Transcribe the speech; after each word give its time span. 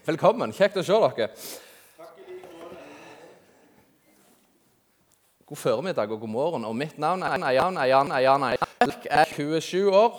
Velkommen. 0.00 0.52
Kjekt 0.56 0.78
å 0.80 0.84
se 0.86 0.96
dere. 1.16 1.28
God 5.52 5.60
formiddag 5.60 6.12
og 6.14 6.22
god 6.22 6.32
morgen. 6.32 6.64
Og 6.64 6.76
mitt 6.76 6.96
navn 7.02 7.22
er 7.26 7.52
Jan 7.58 7.76
Jan 7.84 8.12
Jan 8.24 8.46
Jeg 8.48 8.58
er 9.10 9.34
27 9.34 9.90
år. 9.92 10.16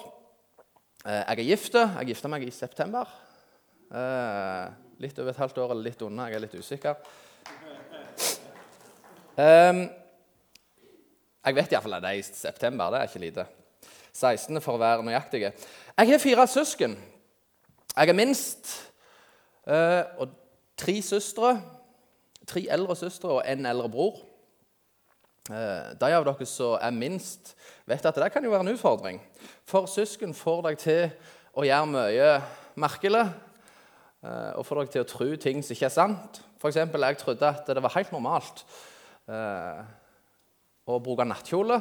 Eh, 1.05 1.23
Jeg 1.23 1.39
er 1.39 1.43
gift. 1.49 1.73
Jeg 1.73 2.07
gifta 2.11 2.29
meg 2.29 2.45
i 2.45 2.51
september. 2.53 3.09
Eh, 3.91 4.69
Litt 5.01 5.17
over 5.19 5.31
et 5.33 5.37
halvt 5.41 5.57
år 5.57 5.71
eller 5.73 5.83
litt 5.89 6.01
unna. 6.05 6.27
Jeg 6.29 6.35
er 6.37 6.39
litt 6.45 6.53
usikker. 6.55 6.95
Jeg 11.43 11.55
vet 11.57 11.71
iallfall 11.73 11.97
at 11.97 12.03
det 12.05 12.11
er 12.13 12.19
i 12.21 12.21
september. 12.21 12.91
Det 12.93 12.99
er 13.01 13.09
ikke 13.09 13.23
lite. 13.25 13.45
16. 14.13 14.61
for 14.61 14.77
å 14.77 14.79
være 14.79 15.03
nøyaktig. 15.03 15.41
Jeg 15.97 16.11
har 16.13 16.19
fire 16.21 16.45
søsken. 16.47 16.93
Jeg 17.97 18.09
er 18.09 18.13
minst. 18.13 18.92
Eh, 19.67 20.03
og 20.17 20.33
tre 20.77 21.01
søstre. 21.01 21.55
Tre 22.47 22.65
eldre 22.71 22.95
søstre 22.99 23.29
og 23.37 23.43
en 23.47 23.65
eldre 23.65 23.89
bror. 23.89 24.19
Eh, 25.51 25.93
de 25.99 26.11
av 26.15 26.25
dere 26.27 26.47
som 26.47 26.77
er 26.79 26.95
minst, 26.95 27.55
vet 27.87 28.05
at 28.05 28.19
det 28.19 28.31
kan 28.33 28.43
jo 28.43 28.51
være 28.51 28.67
en 28.67 28.73
utfordring. 28.75 29.21
For 29.67 29.87
søsken 29.91 30.35
får 30.35 30.61
deg 30.67 30.79
til 30.83 31.03
å 31.55 31.65
gjøre 31.67 31.91
mye 31.91 32.29
merkelig. 32.75 33.25
eh, 34.23 34.51
og 34.55 34.65
får 34.65 34.83
deg 34.83 34.89
til 34.91 35.01
å 35.03 35.09
tro 35.09 35.35
ting 35.35 35.63
som 35.63 35.75
ikke 35.75 35.89
er 35.91 35.97
sant. 35.99 36.41
Eksempel, 36.63 37.03
jeg 37.03 37.17
trodde 37.19 37.43
at 37.43 37.67
det 37.67 37.83
var 37.83 37.91
helt 37.91 38.11
normalt 38.11 38.63
å 40.87 40.99
bruke 41.03 41.25
nattkjole 41.27 41.75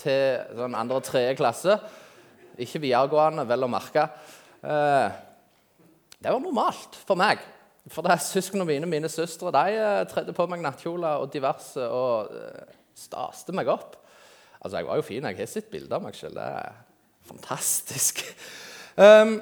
til 0.00 0.56
sånn 0.56 0.76
andre 0.78 1.00
tredje 1.04 1.36
klasse. 1.36 1.78
Ikke 2.58 2.80
videregående, 2.82 3.44
vel 3.46 3.66
å 3.66 3.70
merke. 3.70 4.04
Eh, 4.62 5.18
det 6.18 6.32
var 6.34 6.42
normalt 6.42 6.98
for 7.06 7.18
meg. 7.18 7.42
For 7.88 8.04
det 8.04 8.12
er 8.12 8.22
søsknene 8.22 8.66
mine, 8.68 8.88
mine 8.90 9.08
søstre, 9.08 9.52
de 9.54 9.78
eh, 9.78 10.04
tredde 10.10 10.34
på 10.36 10.46
meg 10.50 10.60
nattkjoler 10.64 11.22
og 11.22 11.32
diverse 11.32 11.84
og 11.88 12.34
eh, 12.34 12.74
staste 12.98 13.54
meg 13.56 13.70
opp. 13.72 13.94
Altså, 14.58 14.80
jeg 14.80 14.88
var 14.88 14.98
jo 14.98 15.06
fin. 15.06 15.28
Jeg 15.30 15.38
har 15.38 15.48
sett 15.48 15.70
bilder 15.70 15.96
av 15.96 16.04
meg 16.04 16.18
selv. 16.18 16.40
Det 16.40 16.48
er 16.62 16.80
fantastisk. 17.28 18.24
Um, 18.98 19.36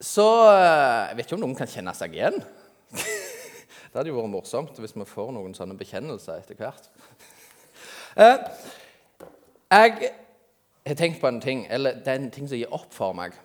så 0.00 0.24
eh, 0.48 1.08
jeg 1.10 1.16
vet 1.18 1.26
ikke 1.26 1.36
om 1.36 1.42
noen 1.42 1.58
kan 1.58 1.68
kjenne 1.68 1.92
seg 1.92 2.14
igjen. 2.16 2.38
det 3.90 3.92
hadde 3.92 4.08
jo 4.08 4.16
vært 4.16 4.32
morsomt 4.32 4.80
hvis 4.80 4.96
vi 4.96 5.04
får 5.04 5.28
noen 5.36 5.52
sånne 5.52 5.76
bekjennelser 5.76 6.40
etter 6.40 6.56
hvert. 6.56 6.88
Jeg 9.70 9.92
har 10.88 10.96
tenkt 10.96 11.20
på 11.20 11.28
en 11.28 11.42
ting, 11.44 11.66
eller 11.68 12.00
det 12.00 12.08
er 12.08 12.22
en 12.22 12.32
ting 12.32 12.48
som 12.48 12.56
gir 12.56 12.72
opp 12.72 12.96
for 12.96 13.12
meg. 13.12 13.36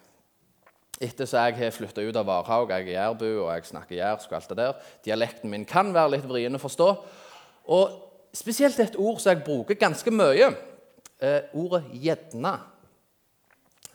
Etter 1.02 1.28
så 1.28 1.42
jeg 1.44 1.58
har 1.60 1.74
flytta 1.76 2.04
ut 2.08 2.16
av 2.16 2.28
Varhaug, 2.28 2.70
jeg 2.72 2.88
er 2.88 2.94
jærbu 2.96 3.28
og 3.28 3.50
jeg 3.52 3.68
snakker 3.68 3.98
jærsk 3.98 4.32
og 4.32 4.38
alt 4.38 4.52
det 4.52 4.58
der. 4.62 4.78
Dialekten 5.04 5.52
min 5.52 5.66
kan 5.68 5.92
være 5.94 6.14
litt 6.14 6.28
vrien 6.30 6.56
å 6.56 6.62
forstå. 6.62 6.88
Og 7.76 7.98
spesielt 8.36 8.80
et 8.80 8.96
ord 8.96 9.20
som 9.20 9.34
jeg 9.34 9.44
bruker 9.44 9.80
ganske 9.80 10.12
mye. 10.12 10.54
Eh, 11.20 11.42
ordet 11.54 11.84
'gjedna'. 11.92 12.60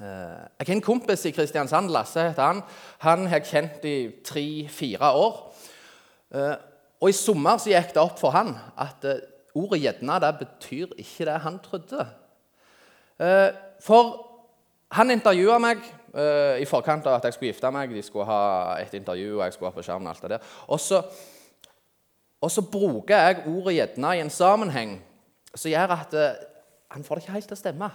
Eh, 0.01 0.41
jeg 0.59 0.67
har 0.67 0.75
en 0.75 0.81
kompis 0.81 1.25
i 1.25 1.31
Kristiansand, 1.31 1.91
Lasse 1.91 2.21
heter 2.21 2.43
han. 2.43 2.63
Han 2.99 3.27
har 3.27 3.39
jeg 3.39 3.47
kjent 3.47 3.85
i 3.85 4.11
tre-fire 4.25 5.13
år. 5.13 5.55
Eh, 6.35 6.57
og 7.01 7.09
i 7.09 7.13
sommer 7.13 7.57
så 7.57 7.73
gikk 7.73 7.95
det 7.95 8.03
opp 8.03 8.19
for 8.19 8.31
han 8.31 8.57
at 8.79 9.05
eh, 9.05 9.21
ordet 9.55 9.81
'gjedna' 9.81 10.21
det 10.21 10.39
betyr 10.39 10.87
ikke 10.99 11.25
det 11.25 11.41
han 11.41 11.59
trodde. 11.59 12.07
Eh, 13.21 13.51
for 13.81 14.27
han 14.91 15.11
intervjua 15.11 15.59
meg 15.59 15.79
eh, 16.15 16.61
i 16.63 16.69
forkant 16.69 17.07
av 17.07 17.19
at 17.19 17.29
jeg 17.29 17.37
skulle 17.37 17.53
gifte 17.53 17.71
meg. 17.75 17.95
De 17.95 18.03
skulle 18.03 18.29
ha 18.29 18.77
et 18.81 18.95
intervju, 18.95 19.39
og 19.39 19.45
jeg 19.45 19.57
skulle 19.57 19.71
ha 19.71 19.77
på 19.77 19.87
skjermen. 19.87 20.11
alt 20.11 20.23
det 20.23 20.31
der. 20.31 20.53
Og 22.41 22.51
så, 22.51 22.63
bruker 22.63 23.17
jeg 23.17 23.43
ordet 23.47 23.75
'gjedna' 23.75 24.15
i 24.17 24.21
en 24.21 24.31
sammenheng 24.31 25.03
som 25.55 25.71
gjør 25.71 25.91
at 25.91 26.15
uh, 26.15 26.39
han 26.91 27.05
får 27.05 27.15
det 27.15 27.23
ikke 27.23 27.33
helt 27.33 27.49
til 27.49 27.59
å 27.59 27.59
stemme. 27.59 27.91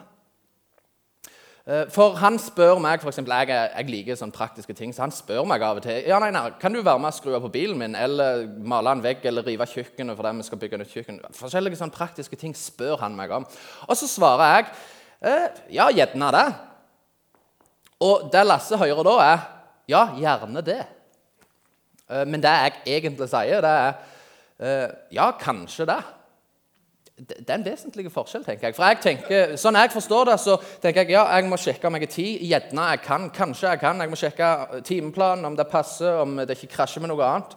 Eh, 1.65 1.87
For 1.89 2.13
han 2.21 2.37
spør 2.39 2.77
meg, 2.77 3.01
for 3.01 3.09
eksempel, 3.09 3.33
jeg, 3.33 3.47
jeg 3.77 3.89
liker 3.89 4.17
sånne 4.19 4.35
praktiske 4.35 4.73
ting, 4.77 4.93
så 4.93 5.01
han 5.01 5.13
spør 5.15 5.47
meg 5.49 5.63
av 5.65 5.79
og 5.79 5.85
til 5.85 6.05
ja, 6.05 6.19
nei, 6.21 6.29
nei, 6.35 6.51
kan 6.61 6.73
du 6.73 6.83
være 6.83 7.01
med 7.01 7.09
og 7.09 7.17
skru 7.17 7.39
på 7.41 7.49
bilen 7.55 7.79
min, 7.79 7.95
eller 7.97 8.45
male 8.61 8.93
en 8.93 9.01
vegg, 9.03 9.25
eller 9.25 9.47
rive 9.47 9.65
kjøkkenet 9.71 10.15
fordi 10.15 10.35
vi 10.37 10.45
skal 10.45 10.61
bygge 10.61 10.77
nytt 10.77 10.93
kjøkken. 10.93 11.19
Forskjellige 11.33 11.79
sånne 11.81 11.97
praktiske 11.97 12.37
ting 12.37 12.53
spør 12.53 13.01
han 13.01 13.17
meg 13.17 13.33
om. 13.33 13.47
Og 13.89 13.97
så 13.97 14.09
svarer 14.11 14.45
jeg 14.61 14.69
ja, 15.73 15.89
gjerne 15.89 16.29
det. 16.35 16.45
Og 18.03 18.27
det 18.31 18.43
Lasse 18.45 18.77
hører 18.79 19.07
da, 19.07 19.15
er 19.23 19.45
ja, 19.87 20.03
gjerne 20.17 20.63
det. 20.65 20.81
Eh, 22.09 22.25
Men 22.27 22.43
det 22.43 22.51
jeg 22.51 22.99
egentlig 22.99 23.29
sier, 23.31 23.63
det 23.63 23.71
er 23.71 23.93
eh, 24.59 24.89
ja, 25.15 25.31
kanskje 25.39 25.87
det. 25.89 26.01
Det 27.15 27.47
er 27.47 27.55
en 27.55 27.63
vesentlig 27.63 28.09
forskjell, 28.11 28.43
tenker 28.43 28.67
jeg. 28.67 28.75
For 28.75 28.83
jeg 28.89 28.99
tenker, 28.99 29.53
Sånn 29.59 29.77
jeg 29.79 29.93
forstår 29.93 30.25
det, 30.27 30.39
så 30.43 30.57
tenker 30.83 31.05
jeg 31.05 31.15
ja, 31.15 31.23
jeg 31.37 31.47
må 31.47 31.55
sjekke 31.55 31.87
om 31.87 31.95
jeg 31.95 32.09
har 32.09 32.11
tid. 32.11 32.41
Gjerne 32.43 32.87
jeg 32.91 33.03
kan. 33.05 33.29
Kanskje 33.31 33.69
jeg 33.71 33.79
kan. 33.79 34.03
Jeg 34.03 34.11
må 34.11 34.19
sjekke 34.19 34.81
timeplanen, 34.83 35.47
om 35.47 35.55
det 35.55 35.69
passer, 35.71 36.19
om 36.25 36.35
det 36.41 36.57
ikke 36.57 36.73
krasjer 36.75 37.05
med 37.05 37.13
noe 37.13 37.29
annet. 37.29 37.55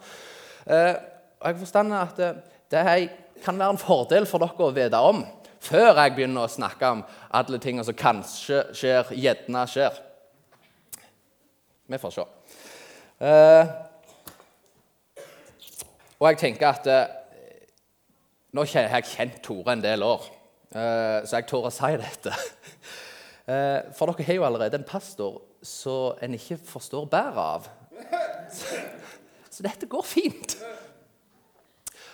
Eh, 0.69 0.93
og 1.41 1.51
jeg 1.51 1.59
forstår 1.65 1.91
at 1.99 2.23
det 2.71 2.85
er, 2.85 3.09
kan 3.43 3.59
være 3.59 3.75
en 3.75 3.83
fordel 3.83 4.27
for 4.27 4.43
dere 4.43 4.69
å 4.69 4.75
vite 4.75 5.03
om 5.11 5.27
før 5.59 5.99
jeg 5.99 6.15
begynner 6.15 6.47
å 6.47 6.51
snakke 6.51 6.91
om 6.95 7.01
alle 7.35 7.59
tingene 7.63 7.83
som 7.87 7.97
kanskje 7.99 8.61
skjer, 8.79 9.11
gjerne 9.19 9.65
skjer. 9.71 9.97
Vi 11.89 11.99
får 11.99 12.13
se. 12.13 12.25
Eh, 13.25 13.69
og 16.19 16.27
jeg 16.29 16.39
tenker 16.43 16.69
at 16.69 16.89
eh, 16.93 17.15
Nå 18.53 18.65
har 18.65 18.89
jeg 18.89 19.09
kjent 19.11 19.41
Tore 19.45 19.75
en 19.75 19.83
del 19.85 20.05
år, 20.05 20.25
eh, 20.73 21.25
så 21.25 21.39
jeg 21.39 21.47
tør 21.49 21.69
å 21.69 21.73
si 21.73 21.91
dette. 22.01 22.33
For 23.97 24.11
dere 24.11 24.27
har 24.27 24.37
jo 24.37 24.45
allerede 24.45 24.77
en 24.77 24.85
pastor 24.89 25.39
som 25.65 26.19
en 26.21 26.37
ikke 26.37 26.59
forstår 26.69 27.07
bæret 27.09 27.39
av. 27.41 27.69
Så, 29.49 29.63
dette 29.65 29.89
går 29.89 30.05
fint. 30.05 30.53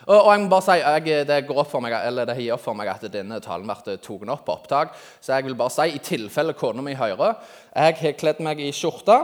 Og 0.06 0.30
jeg 0.30 0.42
må 0.44 0.50
bare 0.52 0.64
si, 0.64 0.76
jeg, 0.78 1.26
Det 1.26 1.40
går 1.48 1.58
opp 1.64 1.72
for 1.72 1.82
meg, 1.82 1.96
eller 2.06 2.28
det 2.28 2.38
gir 2.38 2.54
opp 2.54 2.62
for 2.62 2.78
meg 2.78 2.92
at 2.92 3.04
denne 3.12 3.40
talen 3.42 3.66
ble 3.66 3.76
tatt 3.82 4.08
opp 4.08 4.46
på 4.46 4.54
opptak. 4.54 4.94
Så 5.20 5.34
jeg 5.34 5.48
vil 5.48 5.58
bare 5.58 5.74
si, 5.74 5.88
i 5.90 6.02
tilfelle 6.02 6.54
kona 6.54 6.86
mi 6.86 6.94
hører 6.94 7.34
Jeg 7.74 7.98
har 8.00 8.20
kledd 8.20 8.42
meg 8.44 8.62
i 8.62 8.70
skjorte. 8.72 9.18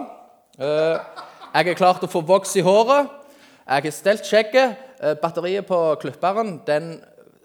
Eh, 0.58 0.98
jeg 1.54 1.66
har 1.70 1.78
klart 1.78 2.02
å 2.04 2.10
få 2.10 2.22
voks 2.26 2.56
i 2.58 2.64
håret. 2.64 3.10
Jeg 3.66 3.84
har 3.86 3.94
stelt 3.94 4.26
skjegget. 4.26 4.78
Eh, 5.00 5.14
Batteriet 5.20 5.66
på 5.68 5.78
klipperen 6.02 6.58
den 6.66 6.96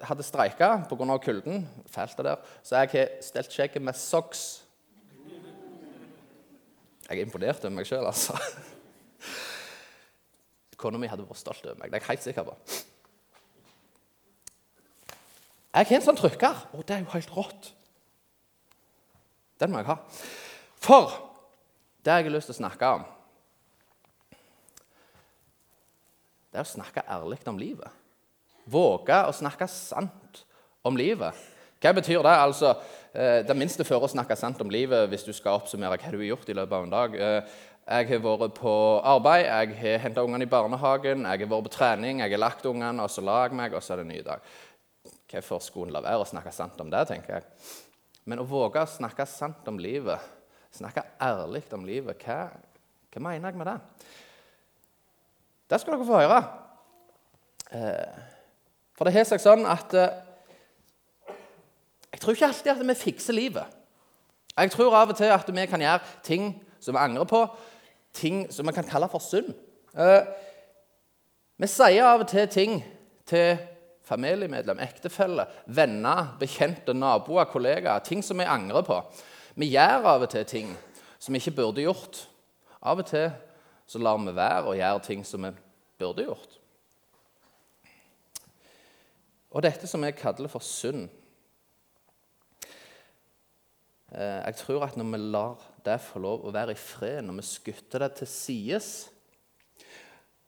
hadde 0.05 0.25
streika 0.25 0.87
pga. 0.89 1.17
kulden. 1.19 1.67
Fælt 1.87 2.17
det 2.17 2.25
der. 2.25 2.37
Så 2.63 2.75
jeg 2.75 2.89
har 2.91 3.21
stelt 3.21 3.51
skjegget 3.51 3.81
med 3.81 3.93
socks. 3.95 4.63
Jeg 7.09 7.19
er 7.19 7.25
imponert 7.25 7.61
over 7.61 7.69
meg 7.75 7.85
sjøl, 7.85 8.05
altså. 8.05 8.33
Kona 10.77 10.97
mi 10.97 11.07
hadde 11.07 11.23
vært 11.23 11.37
stolt 11.37 11.65
over 11.65 11.77
meg. 11.77 11.91
Det 11.91 11.99
er 11.99 12.01
jeg 12.01 12.09
helt 12.09 12.23
sikker 12.23 12.43
på. 12.43 12.55
Jeg 15.75 15.85
har 15.85 15.95
en 15.97 16.05
sånn 16.07 16.17
trykker, 16.17 16.59
og 16.73 16.85
det 16.87 16.95
er 16.95 17.03
jo 17.03 17.13
helt 17.13 17.35
rått. 17.35 17.71
Den 19.59 19.71
må 19.71 19.83
jeg 19.83 19.89
ha. 19.91 19.97
For 20.81 21.34
det 22.05 22.15
jeg 22.19 22.27
har 22.27 22.33
lyst 22.35 22.51
til 22.51 22.55
å 22.55 22.61
snakke 22.61 22.91
om, 22.99 23.05
det 26.51 26.61
er 26.61 26.67
å 26.67 26.71
snakke 26.75 27.03
ærlig 27.11 27.41
om 27.51 27.57
livet. 27.59 28.01
Våge 28.71 29.17
å 29.27 29.33
snakke 29.35 29.67
sant 29.69 30.45
om 30.85 30.97
livet. 30.97 31.35
Hva 31.83 31.91
betyr 31.93 32.23
det? 32.23 32.35
Altså, 32.45 32.71
eh, 33.13 33.41
det 33.45 33.57
minste 33.57 33.83
fører 33.85 34.07
å 34.07 34.13
snakke 34.13 34.37
sant 34.39 34.61
om 34.63 34.71
livet 34.71 35.09
hvis 35.11 35.25
du 35.27 35.33
skal 35.35 35.59
oppsummere 35.59 35.97
hva 35.99 36.11
du 36.13 36.17
har 36.21 36.29
gjort 36.29 36.49
i 36.49 36.55
løpet 36.55 36.77
av 36.77 36.85
en 36.85 36.93
dag. 36.93 37.15
Eh, 37.15 37.55
Jeg 37.85 38.07
har 38.09 38.17
vært 38.17 38.55
på 38.57 38.71
arbeid, 39.05 39.45
jeg 39.45 39.75
har 39.77 39.99
henta 40.01 40.23
ungene 40.25 40.41
i 40.41 40.49
barnehagen, 40.49 41.21
jeg 41.21 41.39
har 41.43 41.49
vært 41.51 41.67
på 41.67 41.73
trening, 41.75 42.19
jeg 42.23 42.31
har 42.31 42.39
lagt 42.41 42.65
ungene, 42.65 43.03
og 43.03 43.11
så 43.13 43.21
lag 43.21 43.53
meg, 43.53 43.75
og 43.77 43.83
så 43.83 43.93
er 43.93 43.97
det 43.97 44.05
en 44.07 44.09
ny 44.15 44.21
dag. 44.25 44.41
Hvorfor 45.29 45.61
skulle 45.61 45.91
en 45.91 45.93
la 45.93 46.01
være 46.01 46.23
å 46.23 46.25
snakke 46.25 46.51
sant 46.51 46.81
om 46.81 46.89
det, 46.89 47.03
tenker 47.11 47.35
jeg. 47.35 47.43
Men 48.25 48.41
å 48.41 48.47
våge 48.49 48.81
å 48.81 48.89
snakke 48.89 49.27
sant 49.29 49.67
om 49.69 49.77
livet, 49.77 50.17
snakke 50.75 51.03
ærlig 51.23 51.63
om 51.73 51.85
livet, 51.87 52.21
hva, 52.25 52.37
hva 53.13 53.21
mener 53.23 53.49
jeg 53.51 53.59
med 53.59 53.69
det? 53.69 53.79
Det 55.71 55.79
skal 55.81 55.95
dere 55.95 56.07
få 56.07 56.21
høre. 56.21 56.39
Eh, 57.73 58.23
For 58.95 59.07
det 59.07 59.15
har 59.17 59.27
seg 59.27 59.41
sånn 59.43 59.65
at 59.67 59.93
eh, 59.97 60.21
jeg 62.13 62.21
tror 62.23 62.35
ikke 62.35 62.47
alltid 62.47 62.71
at 62.71 62.83
vi 62.87 62.95
fikser 62.95 63.35
livet. 63.35 63.71
Jeg 64.55 64.71
tror 64.71 64.93
av 64.95 65.11
og 65.11 65.17
til 65.19 65.31
at 65.35 65.49
vi 65.51 65.65
kan 65.67 65.81
gjøre 65.83 66.13
ting 66.23 66.51
som 66.79 66.95
vi 66.95 67.01
angrer 67.01 67.27
på, 67.27 67.41
ting 68.15 68.45
som 68.53 68.67
vi 68.69 68.73
kan 68.77 68.87
kalle 68.87 69.09
for 69.11 69.23
synd. 69.23 69.51
Eh, 69.97 70.23
Vi 71.57 71.67
sier 71.71 72.03
av 72.03 72.19
og 72.19 72.27
til 72.27 72.47
ting 72.51 72.81
til 73.25 73.53
familiemedlem, 74.03 74.79
ektefelle, 74.83 75.45
venner, 75.71 76.33
bekjente, 76.39 76.91
naboer, 76.93 77.47
kollegaer. 77.47 78.03
Ting 78.03 78.19
som 78.23 78.37
vi 78.37 78.43
angrer 78.43 78.83
på. 78.83 78.97
Vi 79.55 79.71
gjør 79.71 80.03
av 80.11 80.25
og 80.25 80.31
til 80.33 80.43
ting 80.47 80.71
som 81.19 81.33
vi 81.33 81.39
ikke 81.39 81.55
burde 81.61 81.85
gjort. 81.85 82.25
Av 82.83 82.99
og 82.99 83.07
til 83.07 83.29
så 83.87 84.01
lar 84.01 84.19
vi 84.19 84.33
være 84.35 84.67
å 84.67 84.75
gjøre 84.75 85.03
ting 85.05 85.23
som 85.27 85.45
vi 85.45 85.51
burde 86.01 86.25
gjort. 86.25 86.57
Og 89.55 89.63
dette 89.63 89.87
som 89.87 90.03
jeg 90.03 90.17
kaller 90.19 90.51
for 90.51 90.59
synd 90.65 91.05
eh, 94.11 94.41
Jeg 94.43 94.57
tror 94.59 94.83
at 94.83 94.97
når 94.99 95.07
vi 95.13 95.21
lar 95.31 95.61
det 95.85 96.01
få 96.03 96.19
lov 96.19 96.43
å 96.43 96.51
være 96.51 96.75
i 96.75 96.79
fred, 96.79 97.21
når 97.23 97.39
vi 97.39 97.47
skutter 97.47 98.03
det 98.03 98.11
til 98.19 98.27
sides 98.27 98.89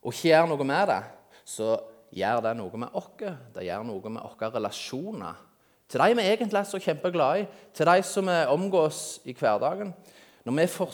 og 0.04 0.12
ikke 0.12 0.30
gjør 0.30 0.46
noe 0.52 0.66
med 0.68 0.88
det, 0.92 1.02
så 1.48 1.74
gjør 2.16 2.44
det 2.46 2.54
noe 2.60 2.80
med 2.80 2.94
oss. 2.96 3.10
Det 3.56 3.66
gjør 3.66 3.88
noe 3.88 4.12
med 4.12 4.24
våre 4.24 4.52
relasjoner. 4.54 5.47
Til 5.88 6.04
de 6.04 6.16
vi 6.20 6.26
egentlig 6.28 6.60
er 6.60 6.68
så 6.68 6.80
kjempeglade 6.84 7.42
i, 7.42 7.48
til 7.74 7.88
de 7.88 8.04
som 8.04 8.28
vi 8.28 8.38
omgås 8.52 9.22
i 9.26 9.34
hverdagen. 9.34 9.94
Når 10.44 10.56
vi 10.60 10.68
får, 10.68 10.92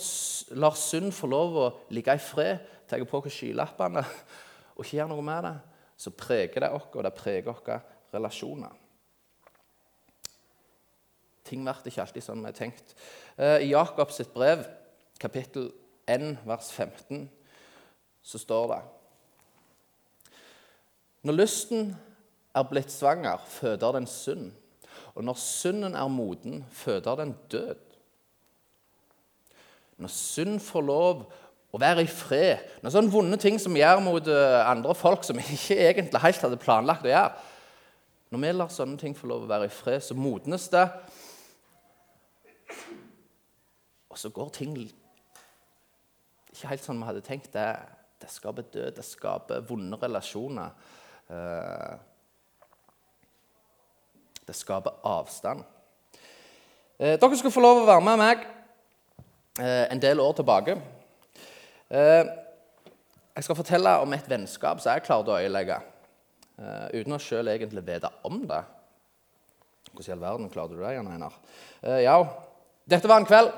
lar 0.58 0.78
synd 0.78 1.12
få 1.14 1.30
lov 1.30 1.58
å 1.58 1.72
ligge 1.94 2.14
i 2.14 2.22
fred, 2.22 2.62
tar 2.90 3.02
på 3.10 3.22
oss 3.22 3.34
skylappene 3.34 4.04
og 4.76 4.86
ikke 4.86 5.00
gjør 5.00 5.12
noe 5.12 5.26
med 5.26 5.46
det, 5.48 5.54
så 5.98 6.14
preger 6.14 6.66
det 6.66 6.72
oss, 6.74 6.88
og 6.94 7.04
det 7.06 7.14
preger 7.18 7.50
våre 7.50 7.80
relasjoner. 8.14 8.80
Ting 11.44 11.66
blir 11.66 11.90
ikke 11.90 12.06
alltid 12.06 12.24
sånn 12.26 12.42
vi 12.42 12.50
har 12.50 12.58
tenkt. 12.58 12.96
Eh, 13.38 13.66
I 13.66 13.74
Jakobs 13.74 14.22
brev, 14.34 14.64
kapittel 15.20 15.72
1, 16.10 16.38
vers 16.48 16.70
15, 16.72 17.28
så 18.24 18.40
står 18.40 18.68
det 18.72 18.82
Når 21.24 21.38
lysten 21.38 21.94
er 22.56 22.68
blitt 22.70 22.92
svanger, 22.92 23.42
føder 23.48 23.98
den 23.98 24.08
synd. 24.08 24.52
Og 25.14 25.26
når 25.26 25.38
synden 25.38 25.96
er 25.96 26.10
moden, 26.10 26.64
føder 26.72 27.16
den 27.16 27.36
død. 27.52 27.76
Når 29.98 30.10
synd 30.10 30.60
får 30.64 30.86
lov 30.88 31.26
å 31.74 31.80
være 31.82 32.06
i 32.06 32.10
fred, 32.10 32.62
når 32.82 32.94
sånne 32.94 33.14
vonde 33.14 33.38
ting 33.42 33.60
som 33.62 33.78
gjør 33.78 34.02
mot 34.06 34.28
eh, 34.30 34.60
andre 34.66 34.94
folk, 34.98 35.26
som 35.26 35.38
vi 35.38 35.46
ikke 35.58 35.78
egentlig 35.90 36.22
helt 36.22 36.46
hadde 36.46 36.62
planlagt 36.62 37.06
å 37.06 37.14
gjøre 37.14 37.50
Når 38.34 38.42
vi 38.42 38.52
lar 38.54 38.74
sånne 38.74 38.98
ting 39.02 39.16
få 39.18 39.30
lov 39.30 39.46
å 39.46 39.50
være 39.50 39.70
i 39.70 39.74
fred, 39.74 40.02
så 40.02 40.18
modnes 40.18 40.68
det. 40.74 40.88
Og 44.10 44.18
så 44.18 44.30
går 44.34 44.50
ting 44.54 44.74
ikke 46.54 46.70
helt 46.70 46.86
sånn 46.86 47.02
vi 47.02 47.10
hadde 47.10 47.26
tenkt. 47.26 47.52
Det, 47.54 47.68
det 48.22 48.30
skaper 48.30 48.66
død, 48.74 48.90
det 48.98 49.06
skaper 49.06 49.66
vonde 49.70 49.98
relasjoner. 50.02 50.74
Eh, 51.34 51.94
det 54.48 54.56
skaper 54.58 55.00
avstand. 55.08 55.64
Eh, 57.00 57.16
dere 57.20 57.40
skal 57.40 57.54
få 57.54 57.64
lov 57.64 57.84
å 57.84 57.88
være 57.90 58.06
med 58.06 58.22
meg 58.22 58.44
Eh, 59.60 59.92
en 59.92 60.02
del 60.02 60.20
år 60.20 60.32
tilbake. 60.34 60.74
Eh, 61.94 62.26
jeg 63.36 63.46
skal 63.46 63.58
fortelle 63.58 63.92
om 64.02 64.14
et 64.16 64.30
vennskap 64.30 64.80
som 64.82 64.90
jeg 64.90 65.04
klarte 65.06 65.30
å 65.30 65.38
øyelegge 65.38 65.76
eh, 66.58 66.88
uten 66.98 67.14
å 67.14 67.20
sjøl 67.22 67.52
egentlig 67.54 67.84
vite 67.86 68.10
om 68.26 68.40
det. 68.50 68.64
Hvordan 69.92 70.10
i 70.10 70.16
all 70.16 70.24
verden 70.24 70.50
klarte 70.50 70.74
du 70.74 70.82
det, 70.82 70.96
Jan 70.96 71.12
Einar? 71.12 71.36
Ja, 72.02 72.16
dette 72.90 73.10
var 73.12 73.22
en 73.22 73.28
kveld. 73.30 73.52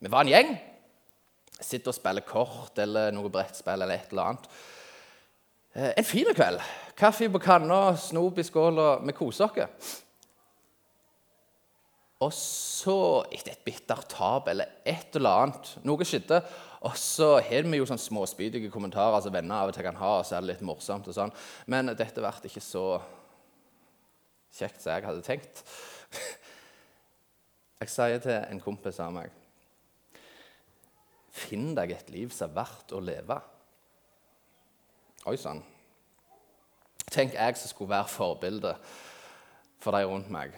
Vi 0.00 0.12
var 0.14 0.24
en 0.24 0.30
gjeng. 0.32 0.54
Sitter 1.58 1.92
og 1.92 1.98
spiller 1.98 2.24
kort 2.24 2.78
eller 2.80 3.12
noe 3.12 3.28
brettspill 3.34 3.84
eller 3.84 3.98
et 3.98 4.14
eller 4.14 4.30
annet. 4.30 4.48
En 5.72 6.04
fin 6.04 6.28
kveld. 6.36 6.60
Kaffe 6.98 7.30
på 7.32 7.40
kanna, 7.40 7.96
snop 7.96 8.38
i 8.38 8.44
skåla. 8.44 8.98
Vi 9.06 9.14
koser 9.16 9.48
oss. 9.48 9.92
Og 12.22 12.30
så, 12.36 12.96
etter 13.34 13.56
et 13.56 13.64
bittert 13.66 14.06
tap 14.12 14.46
eller 14.52 14.68
et 14.86 15.16
eller 15.18 15.46
annet 15.46 15.72
Noe 15.88 16.06
skjedde. 16.06 16.38
Og 16.86 16.94
så 16.98 17.32
har 17.42 17.66
vi 17.66 17.80
jo 17.80 17.86
sånn 17.88 18.00
småspydige 18.00 18.70
kommentarer 18.74 19.22
som 19.24 19.34
venner 19.34 19.62
av 19.64 19.72
og 19.72 19.74
til 19.74 19.86
kan 19.86 19.98
ha. 19.98 20.12
og 20.20 20.26
så 20.26 20.36
er 20.36 20.44
det 20.44 20.52
litt 20.52 20.64
morsomt 20.66 21.08
og 21.08 21.16
sånn. 21.16 21.34
Men 21.66 21.90
dette 21.96 22.22
ble 22.22 22.50
ikke 22.50 22.62
så 22.62 22.86
kjekt 24.52 24.82
som 24.82 24.92
jeg 24.92 25.06
hadde 25.08 25.26
tenkt. 25.26 25.64
Jeg 27.82 27.90
sier 27.90 28.20
til 28.22 28.36
en 28.38 28.60
kompis 28.62 29.00
av 29.02 29.10
meg 29.10 29.32
Finn 31.32 31.72
deg 31.74 31.94
et 31.96 32.10
liv 32.12 32.30
som 32.30 32.50
er 32.50 32.58
verdt 32.60 32.92
å 32.94 33.00
leve. 33.02 33.38
Oi 35.26 35.36
sann. 35.38 35.62
Tenk 37.12 37.34
jeg 37.36 37.56
som 37.60 37.70
skulle 37.70 37.92
være 37.92 38.10
forbilde 38.10 38.76
for 39.82 39.94
de 39.94 40.06
rundt 40.06 40.30
meg 40.32 40.54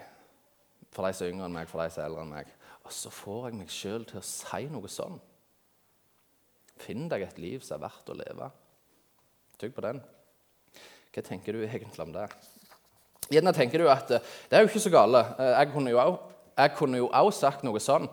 for 0.95 1.07
de 1.07 1.15
som 1.17 1.27
er 1.27 1.33
yngre 1.35 1.49
enn 1.49 1.57
meg, 1.57 1.71
for 1.71 1.83
de 1.83 1.91
som 1.91 2.03
er 2.03 2.09
eldre 2.09 2.25
enn 2.25 2.35
meg. 2.37 2.51
Og 2.85 2.93
så 2.95 3.11
får 3.13 3.49
jeg 3.49 3.59
meg 3.59 3.73
sjøl 3.73 4.05
til 4.09 4.21
å 4.21 4.27
si 4.27 4.67
noe 4.71 4.91
sånn. 4.93 5.17
Finn 6.85 7.09
deg 7.11 7.25
et 7.27 7.41
liv 7.43 7.65
som 7.65 7.79
er 7.79 7.87
verdt 7.87 8.13
å 8.13 8.19
leve. 8.19 8.51
Tygg 9.59 9.75
på 9.75 9.85
den. 9.85 10.03
Hva 11.15 11.25
tenker 11.27 11.57
du 11.57 11.65
egentlig 11.65 12.03
om 12.05 12.15
det? 12.15 12.29
Gjerne 13.33 13.55
tenker 13.57 13.81
du 13.81 13.89
at 13.89 14.11
eh, 14.13 14.33
det 14.51 14.59
er 14.59 14.65
jo 14.65 14.71
ikke 14.71 14.85
så 14.85 14.93
gale. 14.93 15.23
Eh, 15.41 15.55
jeg 15.63 16.75
kunne 16.77 17.01
jo 17.01 17.11
òg 17.11 17.33
sagt 17.35 17.65
noe 17.67 17.81
sånn 17.83 18.05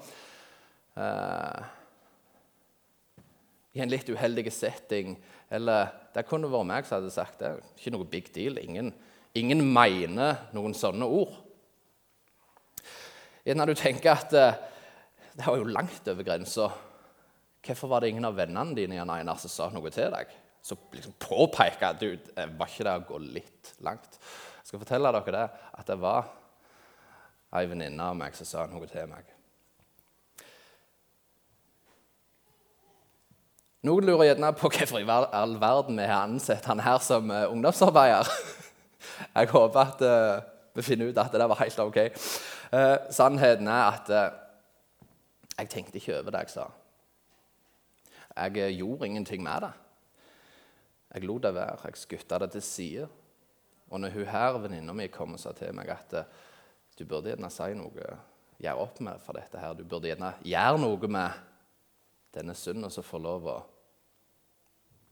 uh, 0.95 1.61
i 3.75 3.81
en 3.83 3.91
litt 3.91 4.09
uheldig 4.09 4.47
setting. 4.53 5.17
Eller 5.51 5.91
det 6.15 6.25
kunne 6.27 6.49
vært 6.51 6.69
meg 6.69 6.87
som 6.87 6.99
hadde 6.99 7.13
sagt 7.13 7.41
det. 7.43 7.53
Ikke 7.77 7.93
noe 7.95 8.07
big 8.07 8.29
deal. 8.35 8.59
Ingen, 8.61 8.91
ingen 9.37 9.63
mener 9.73 10.47
noen 10.55 10.75
sånne 10.77 11.07
ord. 11.07 11.33
Gjerne 13.43 13.67
du 13.67 13.73
tenker 13.75 14.13
at 14.13 14.35
eh, 14.37 14.59
det 15.33 15.47
var 15.47 15.57
jo 15.59 15.71
langt 15.71 16.07
over 16.11 16.27
grensa. 16.27 16.69
Hvorfor 17.65 17.89
var 17.91 18.03
det 18.03 18.11
ingen 18.13 18.27
av 18.27 18.37
vennene 18.37 18.77
dine 18.77 18.97
Jan 18.97 19.11
Einar, 19.13 19.39
som 19.41 19.51
sa 19.51 19.69
noe 19.73 19.91
til 19.93 20.11
deg? 20.13 20.31
Så 20.61 20.77
liksom 20.93 21.17
påpeker 21.21 21.87
at 21.89 22.05
eh, 22.05 22.55
var 22.57 22.69
ikke 22.69 22.85
det 22.87 22.95
å 22.99 23.07
gå 23.09 23.19
litt 23.25 23.73
langt? 23.85 24.19
Jeg 24.61 24.69
skal 24.69 24.83
fortelle 24.83 25.11
dere 25.17 25.35
det, 25.35 25.45
at 25.81 25.89
det 25.89 25.99
var 25.99 26.31
ei 27.57 27.67
venninne 27.67 28.07
av 28.07 28.15
meg 28.15 28.37
som 28.37 28.47
sa 28.47 28.67
noe 28.71 28.87
til 28.87 29.09
meg. 29.11 29.25
Noen 33.81 34.05
lurer 34.05 34.27
gjerne 34.27 34.51
på 34.53 34.69
hvorfor 34.69 34.99
i 35.01 35.05
all 35.09 35.55
verden 35.57 35.97
vi 35.97 36.03
har 36.05 36.27
ansett 36.27 36.67
han 36.69 36.83
her 36.85 36.99
som 37.01 37.31
uh, 37.33 37.49
ungdomsarbeider. 37.49 38.27
Jeg 39.37 39.49
håper 39.49 39.79
at 39.81 40.03
uh, 40.05 40.43
vi 40.77 40.85
finner 40.85 41.09
ut 41.09 41.17
at 41.17 41.33
det 41.33 41.47
var 41.49 41.63
helt 41.63 41.79
ok. 41.81 41.97
Uh, 42.69 42.97
sannheten 43.09 43.67
er 43.67 43.87
at 43.87 44.11
uh, 44.13 44.27
jeg 45.57 45.69
tenkte 45.69 45.97
ikke 45.97 46.19
over 46.19 46.31
det 46.33 46.43
jeg 46.45 46.53
sa. 46.53 46.67
Jeg 48.37 48.77
gjorde 48.77 49.05
ingenting 49.05 49.43
med 49.43 49.65
det. 49.65 49.71
Jeg 51.13 51.25
lot 51.25 51.43
det 51.43 51.53
være. 51.53 51.81
Jeg 51.83 51.97
skutta 51.99 52.39
det 52.39 52.51
til 52.51 52.61
side. 52.61 53.09
Og 53.89 53.99
når 53.99 54.09
hun 54.09 54.25
her, 54.25 54.57
venninna 54.57 54.93
mi, 54.93 55.07
kom 55.07 55.33
og 55.33 55.41
sa 55.41 55.51
til 55.53 55.73
meg 55.75 55.89
at 55.89 56.15
du 56.97 57.03
burde 57.05 57.33
gjerne 57.33 57.49
si 57.51 57.73
noe, 57.77 58.07
gjøre 58.57 58.77
opp 58.79 59.01
med 59.01 59.21
for 59.21 59.37
dette 59.37 59.59
her, 59.59 59.73
du 59.73 59.83
burde 59.83 60.09
gjerne 60.09 60.33
gjøre 60.45 60.81
noe 60.81 61.11
med 61.11 61.45
denne 62.33 62.55
synden 62.55 62.89
som 62.89 63.03
får 63.05 63.21
lov 63.21 63.49
å 63.51 63.59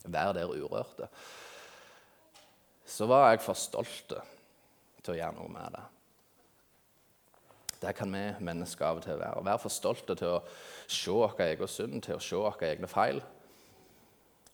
være 0.06 0.34
der 0.39 0.51
urørte, 0.51 1.08
så 2.86 3.06
var 3.06 3.29
jeg 3.29 3.41
for 3.46 3.58
stolt 3.58 4.13
til 5.03 5.13
å 5.13 5.18
gjøre 5.18 5.36
noe 5.38 5.51
med 5.53 5.75
det. 5.75 5.86
Det 7.79 7.94
kan 7.96 8.12
vi 8.12 8.24
mennesker 8.44 8.86
av 8.86 9.00
og 9.00 9.06
til 9.06 9.20
være. 9.20 9.44
Være 9.46 9.62
for 9.63 9.72
stolte 9.72 10.15
til 10.20 10.34
å 10.36 10.41
se 10.89 11.13
vår 11.15 11.46
egen 11.46 11.72
synd, 11.72 12.01
til 12.03 12.18
å 12.18 12.24
se 12.24 12.36
våre 12.36 12.72
egne 12.74 12.89
feil. 12.91 13.22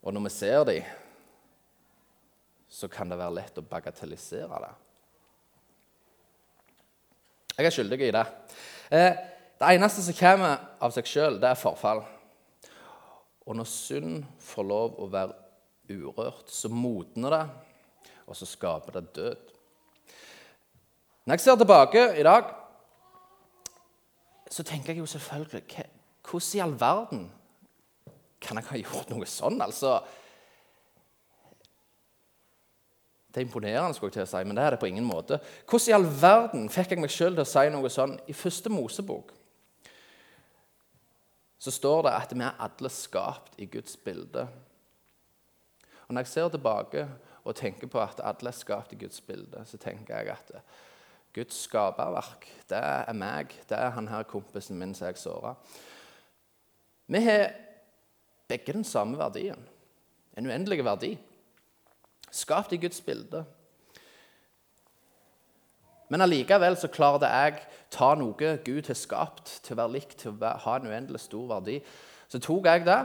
Og 0.06 0.14
når 0.14 0.28
vi 0.28 0.34
ser 0.36 0.66
dem, 0.70 0.92
så 2.70 2.90
kan 2.92 3.10
det 3.10 3.18
være 3.18 3.38
lett 3.40 3.58
å 3.58 3.66
bagatellisere 3.66 4.60
det. 4.62 4.74
Jeg 7.56 7.66
er 7.66 7.74
skyldig 7.74 8.02
i 8.04 8.12
det. 8.12 8.26
Eh, 8.92 9.18
det 9.56 9.72
eneste 9.72 10.04
som 10.04 10.18
kommer 10.20 10.60
av 10.84 10.92
seg 10.92 11.08
sjøl, 11.08 11.40
det 11.40 11.50
er 11.50 11.60
forfall. 11.60 12.04
Og 13.46 13.56
når 13.56 13.68
synd 13.70 14.24
får 14.42 14.66
lov 14.66 15.00
å 15.02 15.10
være 15.12 15.36
urørt, 15.94 16.50
så 16.50 16.70
modner 16.72 17.36
det, 17.36 17.44
og 18.26 18.38
så 18.38 18.48
skaper 18.50 18.98
det 18.98 19.16
død. 19.16 19.52
Når 21.26 21.34
jeg 21.34 21.46
ser 21.46 21.60
tilbake 21.62 22.06
i 22.20 22.26
dag 22.26 22.54
så 24.56 24.64
tenker 24.64 24.94
jeg 24.94 25.02
jo 25.02 25.06
selvfølgelig 25.06 25.86
Hvordan 26.26 26.58
i 26.58 26.60
all 26.60 26.80
verden 26.80 27.32
kan 28.42 28.58
jeg 28.58 28.68
ha 28.70 28.78
gjort 28.78 29.10
noe 29.10 29.26
sånn? 29.30 29.62
Altså 29.62 30.00
Det 33.30 33.42
er 33.42 33.48
imponerende, 33.50 33.94
skulle 33.94 34.14
jeg 34.14 34.22
til 34.22 34.24
å 34.24 34.32
si, 34.32 34.44
men 34.48 34.56
det 34.56 34.64
er 34.64 34.70
det 34.72 34.80
på 34.80 34.88
ingen 34.88 35.04
måte. 35.04 35.42
Hvordan 35.68 35.90
i 35.90 35.96
all 35.98 36.06
verden 36.22 36.70
fikk 36.72 36.94
jeg 36.94 37.02
meg 37.04 37.12
sjøl 37.12 37.34
til 37.34 37.44
å 37.44 37.50
si 37.50 37.64
noe 37.74 37.90
sånn? 37.92 38.14
I 38.32 38.36
første 38.38 38.72
Mosebok 38.72 39.34
så 41.58 41.72
står 41.72 42.02
det 42.06 42.16
at 42.16 42.34
vi 42.36 42.44
er 42.44 42.62
alle 42.62 42.90
skapt 42.90 43.56
i 43.58 43.66
Guds 43.66 43.98
bilde. 43.98 44.48
Og 46.08 46.14
Når 46.14 46.22
jeg 46.22 46.28
ser 46.28 46.50
tilbake 46.50 47.08
og 47.44 47.56
tenker 47.56 47.88
på 47.88 48.00
at 48.02 48.22
alle 48.24 48.50
er 48.50 48.58
skapt 48.58 48.94
i 48.94 49.00
Guds 49.00 49.22
bilde, 49.22 49.66
så 49.66 49.78
tenker 49.78 50.18
jeg 50.18 50.30
at 50.30 50.52
Guds 51.34 51.64
skaperverk, 51.66 52.48
det 52.70 52.78
er 52.80 53.14
meg. 53.14 53.52
Det 53.70 53.78
er 53.78 53.90
han 53.90 54.08
her 54.08 54.24
kompisen 54.24 54.78
min 54.80 54.94
som 54.96 55.08
jeg 55.08 55.18
såra. 55.20 55.56
Vi 57.08 57.20
har 57.20 57.52
begge 58.48 58.74
den 58.74 58.84
samme 58.84 59.18
verdien. 59.18 59.68
En 60.38 60.48
uendelig 60.48 60.86
verdi. 60.86 61.18
Skapt 62.32 62.74
i 62.74 62.78
Guds 62.78 63.02
bilde. 63.02 63.46
Men 66.12 66.22
allikevel 66.26 66.78
så 66.78 66.90
klarte 66.94 67.30
jeg 67.30 67.62
ta 67.94 68.12
noe 68.18 68.56
Gud 68.66 68.90
har 68.90 68.98
skapt, 68.98 69.60
til 69.66 69.76
å 69.76 69.82
være 69.82 69.96
likt, 69.98 70.18
til 70.22 70.36
å 70.36 70.54
ha 70.66 70.78
en 70.78 70.90
uendelig 70.90 71.24
stor 71.26 71.48
verdi. 71.56 71.80
Så 72.30 72.42
tok 72.44 72.70
jeg 72.70 72.86
det, 72.86 73.00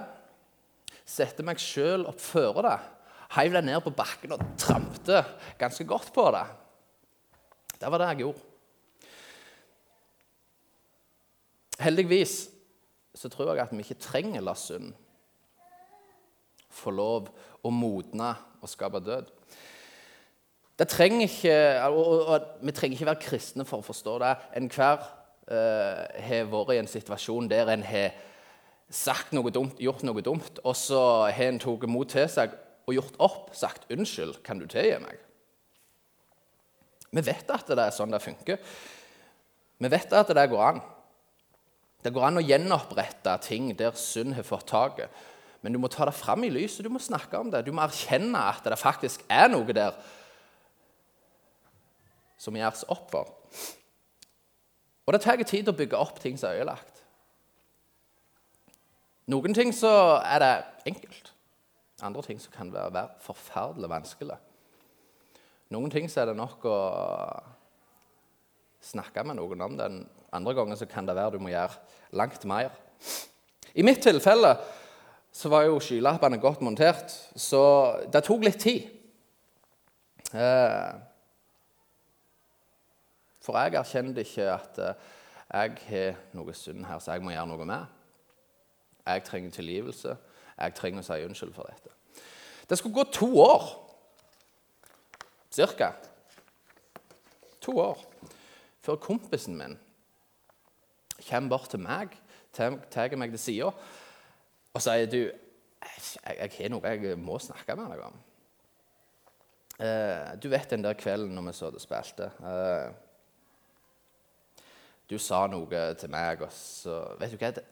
satte 1.09 1.45
meg 1.47 1.61
sjøl 1.63 2.07
opp 2.11 2.21
føre 2.23 2.65
det, 2.67 2.77
heiv 3.37 3.57
det 3.57 3.65
ned 3.67 3.81
på 3.85 3.95
bakken 3.95 4.37
og 4.37 4.47
trampte 4.61 5.23
ganske 5.61 5.87
godt 5.89 6.13
på 6.15 6.27
det. 6.35 6.47
Det 7.81 7.91
var 7.91 8.03
det 8.03 8.09
jeg 8.13 8.25
gjorde. 8.27 8.47
Heldigvis 11.81 12.35
så 13.17 13.31
tror 13.33 13.55
jeg 13.55 13.65
at 13.65 13.73
vi 13.73 13.85
ikke 13.85 14.03
trenger 14.03 14.45
la 14.45 14.53
synd 14.59 14.93
få 16.71 16.93
lov 16.95 17.31
å 17.67 17.73
modne 17.75 18.31
og 18.61 18.71
skape 18.71 19.03
død. 19.03 19.31
Det 20.81 20.87
trenger 20.89 21.27
ikke, 21.27 21.55
og, 21.93 22.07
og, 22.07 22.27
og, 22.27 22.45
Vi 22.65 22.73
trenger 22.73 22.97
ikke 22.97 23.07
være 23.11 23.21
kristne 23.21 23.67
for 23.69 23.83
å 23.83 23.85
forstå 23.85 24.15
det. 24.23 24.31
Enhver 24.57 25.03
uh, 25.05 26.05
har 26.25 26.47
vært 26.49 26.73
i 26.73 26.79
en 26.81 26.89
situasjon 26.89 27.51
der 27.51 27.69
en 27.69 27.83
har 27.85 28.15
sagt 28.89 29.35
noe 29.37 29.53
dumt, 29.53 29.77
gjort 29.77 30.07
noe 30.09 30.23
dumt, 30.25 30.63
og 30.65 30.73
så 30.79 31.03
har 31.29 31.51
en 31.51 31.61
tatt 31.61 31.85
mot 31.85 32.09
til 32.09 32.25
seg 32.33 32.55
og 32.89 32.97
gjort 32.97 33.19
opp, 33.21 33.51
sagt 33.55 33.85
'Unnskyld, 33.93 34.41
kan 34.43 34.59
du 34.59 34.65
tilgi 34.67 34.97
meg?' 35.03 35.21
Vi 37.13 37.27
vet 37.27 37.51
at 37.53 37.69
det 37.69 37.85
er 37.85 37.93
sånn 37.93 38.15
det 38.15 38.23
funker. 38.23 38.57
Vi 39.79 39.89
vet 39.91 40.13
at 40.17 40.33
det 40.33 40.47
går 40.49 40.65
an. 40.65 40.81
Det 42.01 42.13
går 42.15 42.25
an 42.25 42.41
å 42.41 42.45
gjenopprette 42.47 43.35
ting 43.45 43.75
der 43.77 43.93
synd 43.99 44.33
har 44.39 44.47
fått 44.49 44.71
taket. 44.71 45.11
Men 45.61 45.75
du 45.75 45.79
må 45.83 45.91
ta 45.93 46.07
det 46.09 46.17
fram 46.17 46.45
i 46.47 46.53
lyset, 46.55 46.87
du 46.87 46.89
må 46.89 47.03
snakke 47.03 47.37
om 47.37 47.51
det. 47.53 47.67
Du 47.67 47.73
må 47.73 47.83
erkjenne 47.85 48.41
at 48.49 48.65
det 48.65 48.79
faktisk 48.81 49.27
er 49.29 49.51
noe 49.53 49.77
der 49.77 49.93
som 52.41 52.57
gjøres 52.57 52.87
opp 52.89 53.11
for. 53.13 53.29
Og 55.07 55.15
det 55.15 55.23
tar 55.25 55.43
tid 55.45 55.69
å 55.69 55.77
bygge 55.77 55.99
opp 55.99 56.21
ting 56.23 56.39
som 56.39 56.51
er 56.51 56.63
ødelagt. 56.63 57.03
Noen 59.31 59.55
ting 59.55 59.73
så 59.77 59.91
er 60.25 60.43
det 60.43 60.55
enkelt. 60.91 61.33
Andre 62.03 62.23
ting 62.25 62.41
så 62.41 62.51
kan 62.55 62.71
det 62.73 62.87
være 62.95 63.21
forferdelig 63.23 63.91
vanskelig. 63.91 64.39
Noen 65.71 65.93
ting 65.93 66.09
så 66.11 66.23
er 66.23 66.31
det 66.31 66.39
nok 66.39 66.65
å 66.67 66.79
snakke 68.83 69.23
med 69.27 69.39
noen 69.39 69.67
om 69.67 69.77
det. 69.79 69.91
Andre 70.35 70.55
ganger 70.57 70.81
så 70.81 70.89
kan 70.89 71.07
det 71.07 71.19
være 71.19 71.37
du 71.37 71.45
må 71.45 71.53
gjøre 71.53 72.17
langt 72.19 72.47
mer. 72.49 72.73
I 73.75 73.85
mitt 73.87 74.01
tilfelle 74.03 74.57
så 75.31 75.51
var 75.53 75.69
jo 75.69 75.79
skylappene 75.83 76.41
godt 76.43 76.65
montert, 76.67 77.13
så 77.39 77.63
det 78.11 78.25
tok 78.27 78.43
litt 78.49 78.59
tid. 78.63 78.89
Eh, 80.35 80.91
for 83.51 83.59
jeg 83.59 83.75
erkjente 83.81 84.25
ikke 84.25 84.49
at 84.53 84.79
eh, 84.79 85.09
jeg 85.51 85.79
har 85.89 86.19
noe 86.39 86.55
synd 86.55 86.85
her 86.87 87.01
som 87.03 87.15
jeg 87.15 87.25
må 87.27 87.33
gjøre 87.35 87.51
noe 87.51 87.67
med. 87.67 87.97
Jeg 89.07 89.25
trenger 89.27 89.51
tilgivelse. 89.57 90.15
Jeg 90.61 90.77
trenger 90.79 91.03
å 91.03 91.09
si 91.09 91.25
unnskyld 91.27 91.55
for 91.57 91.71
dette. 91.71 91.95
Det 92.71 92.79
skulle 92.79 92.95
gå 92.95 93.07
to 93.11 93.29
år, 93.43 93.67
cirka. 95.51 95.91
To 97.67 97.75
år 97.83 98.05
før 98.81 99.01
kompisen 99.03 99.59
min 99.59 99.77
kommer 101.27 101.51
bort 101.53 101.71
til 101.71 101.83
meg, 101.83 102.15
tar 102.55 103.17
meg 103.19 103.35
til 103.35 103.43
sida 103.43 103.69
og 103.71 104.83
sier 104.83 105.11
du, 105.11 105.19
jeg, 105.27 106.51
har 106.55 106.73
noe 106.73 106.95
jeg 106.95 107.19
må 107.19 107.37
snakke 107.43 107.77
med 107.77 107.91
deg 107.93 108.05
om. 108.07 108.17
Eh, 109.81 110.33
du 110.41 110.49
vet 110.53 110.71
den 110.71 110.85
der 110.85 110.97
kvelden 110.99 111.35
når 111.37 111.49
vi 111.49 111.55
så 111.57 111.71
det 111.75 111.83
spilte. 111.83 112.31
Eh, 112.45 113.10
du 115.11 115.19
sa 115.19 115.43
noe 115.51 115.83
til 115.99 116.13
meg, 116.13 116.45
og 116.47 116.53
så 116.55 117.01
Vet 117.19 117.35
du 117.35 117.41
hva? 117.41 117.51
Det, 117.55 117.65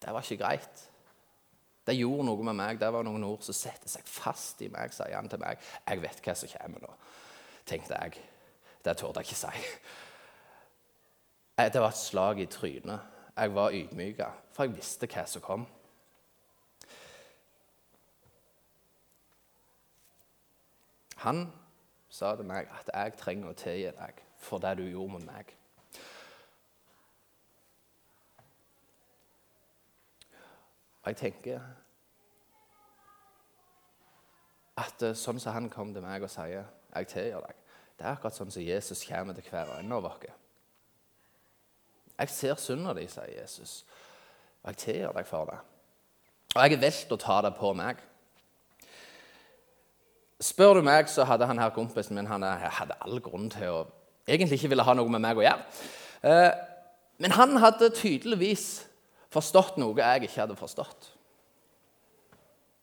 det 0.00 0.14
var 0.14 0.24
ikke 0.24 0.42
greit. 0.44 0.84
Det 1.86 1.96
gjorde 1.96 2.26
noe 2.28 2.44
med 2.46 2.56
meg. 2.60 2.78
Det 2.80 2.90
var 2.92 3.02
noen 3.06 3.24
ord 3.26 3.42
som 3.42 3.56
setter 3.56 3.90
seg 3.90 4.06
fast 4.06 4.62
i 4.62 4.68
meg, 4.70 4.94
sier 4.94 5.16
han 5.16 5.30
til 5.30 5.42
meg. 5.42 5.58
Jeg 5.88 6.02
vet 6.04 6.22
hva 6.22 6.36
som 6.38 6.52
kommer 6.52 6.84
nå, 6.84 6.92
tenkte 7.66 7.98
jeg. 7.98 8.22
Det 8.84 8.96
torde 8.96 9.24
jeg 9.24 9.30
ikke 9.30 9.40
si. 9.40 9.66
Det 11.60 11.82
var 11.82 11.90
et 11.90 12.00
slag 12.00 12.38
i 12.40 12.48
trynet. 12.48 13.16
Jeg 13.36 13.54
var 13.54 13.74
ydmyka, 13.76 14.30
for 14.52 14.68
jeg 14.68 14.76
visste 14.78 15.08
hva 15.10 15.26
som 15.28 15.44
kom. 15.44 15.66
Han 21.20 21.48
sa 22.08 22.32
til 22.36 22.48
meg 22.48 22.70
at 22.78 22.88
jeg 22.94 23.18
trenger 23.20 23.50
å 23.50 23.58
tilgi 23.58 23.90
deg 23.96 24.22
for 24.40 24.62
det 24.62 24.78
du 24.78 24.86
gjorde 24.86 25.18
med 25.18 25.26
meg. 25.28 25.56
Og 31.02 31.06
jeg 31.06 31.16
tenker 31.16 31.60
at 34.80 35.02
eh, 35.02 35.16
sånn 35.16 35.40
som 35.40 35.56
han 35.56 35.70
kom 35.72 35.94
til 35.94 36.04
meg 36.04 36.22
og 36.22 36.30
sier 36.30 36.64
'jeg 36.94 37.08
tilgir 37.08 37.40
deg', 37.40 37.58
det 37.98 38.06
er 38.06 38.12
akkurat 38.12 38.34
sånn 38.34 38.50
som 38.50 38.62
Jesus 38.62 39.04
kommer 39.04 39.34
til 39.34 39.44
hver 39.50 39.68
og 39.68 39.78
en 39.78 39.92
av 39.92 40.04
oss. 40.04 40.26
Jeg 42.18 42.28
ser 42.28 42.54
synda 42.54 42.92
di, 42.92 43.06
sier 43.06 43.40
Jesus, 43.40 43.84
og 44.62 44.68
jeg 44.68 44.76
tilgir 44.76 45.12
deg 45.12 45.26
for 45.26 45.44
det. 45.44 45.58
Og 46.54 46.62
jeg 46.62 46.72
er 46.72 46.80
valgt 46.80 47.12
å 47.12 47.16
ta 47.16 47.42
det 47.42 47.54
på 47.56 47.72
meg. 47.72 47.96
Spør 50.40 50.74
du 50.74 50.82
meg, 50.82 51.08
så 51.08 51.24
hadde 51.24 51.46
han 51.46 51.58
her 51.58 51.70
kompisen 51.70 52.16
min 52.16 52.26
han 52.26 52.42
hadde 52.42 52.96
all 53.00 53.20
grunn 53.20 53.50
til 53.50 53.68
å 53.68 53.86
egentlig 54.26 54.58
ikke 54.58 54.68
ville 54.68 54.82
ha 54.82 54.94
noe 54.94 55.08
med 55.08 55.20
meg 55.20 55.36
å 55.36 55.44
gjøre. 55.44 55.64
Eh, 56.22 56.52
men 57.18 57.30
han 57.36 57.56
hadde 57.56 57.90
tydeligvis 57.90 58.86
forstått 59.30 59.78
noe 59.80 59.98
jeg 59.98 60.26
ikke 60.26 60.42
hadde 60.42 60.58
forstått. 60.58 61.10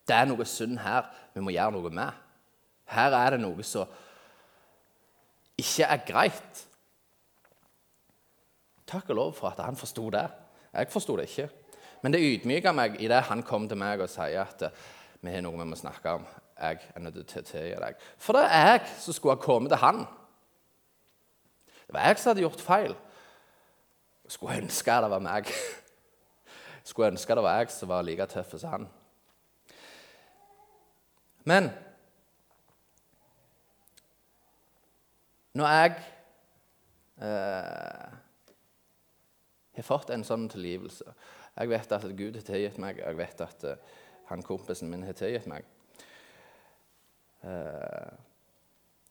Det 0.08 0.16
er 0.16 0.28
noe 0.28 0.46
synd 0.48 0.78
her 0.80 1.08
vi 1.34 1.44
må 1.44 1.52
gjøre 1.52 1.76
noe 1.76 1.92
med. 1.92 2.24
Her 2.88 3.16
er 3.16 3.36
det 3.36 3.42
noe 3.42 3.64
som 3.66 3.88
ikke 5.58 5.88
er 5.88 6.04
greit. 6.08 6.64
Takk 8.88 9.10
og 9.12 9.18
lov 9.18 9.32
for 9.36 9.50
at 9.50 9.60
han 9.60 9.76
forsto 9.76 10.06
det. 10.14 10.24
Jeg 10.72 10.92
forsto 10.92 11.16
det 11.18 11.28
ikke. 11.28 11.48
Men 12.02 12.14
det 12.14 12.22
ydmyka 12.22 12.72
meg 12.72 13.00
i 13.02 13.08
det 13.10 13.24
han 13.28 13.42
kom 13.42 13.66
til 13.68 13.80
meg 13.80 14.00
og 14.00 14.10
sier 14.12 14.44
at 14.44 14.62
eh, 14.68 14.86
vi 15.20 15.34
har 15.34 15.42
noe 15.42 15.58
vi 15.58 15.66
må 15.66 15.76
snakke 15.76 16.14
om. 16.20 16.24
Jeg 16.58 16.78
er 16.94 17.02
nødt 17.02 17.18
til 17.26 17.42
å 17.42 17.46
tilgi 17.46 17.74
deg. 17.82 17.98
For 18.18 18.38
det 18.38 18.46
er 18.54 18.70
jeg 18.70 18.86
som 19.02 19.16
skulle 19.16 19.34
ha 19.36 19.42
kommet 19.42 19.74
til 19.74 19.82
han. 19.82 20.04
Det 21.88 21.96
var 21.96 22.08
jeg 22.08 22.20
som 22.20 22.30
hadde 22.30 22.44
gjort 22.46 22.62
feil. 22.62 22.96
Jeg 24.24 24.36
skulle 24.36 24.58
ønske 24.62 24.96
det 25.02 25.10
var 25.10 25.24
meg. 25.24 25.52
Skulle 26.84 27.12
ønske 27.12 27.34
det 27.34 27.44
var 27.44 27.58
jeg 27.60 27.72
som 27.74 27.90
var 27.90 28.06
like 28.06 28.26
tøff 28.30 28.54
som 28.58 28.70
han. 28.72 28.88
Men 31.48 31.70
når 35.58 35.72
jeg 35.74 35.94
eh, 37.24 38.16
har 39.78 39.86
fått 39.86 40.10
en 40.14 40.26
sånn 40.26 40.44
tilgivelse 40.52 41.14
Jeg 41.58 41.70
vet 41.72 41.94
at 41.96 42.04
Gud 42.18 42.36
har 42.36 42.44
tilgitt 42.46 42.78
meg, 42.82 43.00
jeg 43.02 43.18
vet 43.18 43.40
at 43.42 43.64
eh, 43.66 43.96
han 44.28 44.44
kompisen 44.44 44.90
min 44.92 45.02
har 45.02 45.16
tilgitt 45.16 45.48
meg. 45.50 45.64
Eh, 47.42 48.10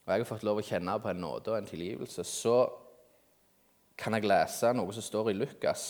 og 0.06 0.14
jeg 0.14 0.22
har 0.22 0.30
fått 0.30 0.46
lov 0.48 0.62
å 0.62 0.64
kjenne 0.64 0.94
på 1.04 1.10
en 1.12 1.20
nåde 1.20 1.52
og 1.52 1.58
en 1.58 1.68
tilgivelse. 1.68 2.24
Så 2.24 2.56
kan 4.00 4.16
jeg 4.16 4.30
lese 4.30 4.72
noe 4.78 4.94
som 4.96 5.04
står 5.04 5.34
i 5.34 5.36
Lukas 5.36 5.90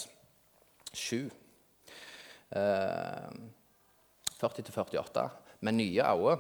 7. 0.96 1.28
40-48 2.56 5.24
eh, 5.24 5.30
med 5.60 5.74
nye 5.74 6.04
øyne. 6.04 6.38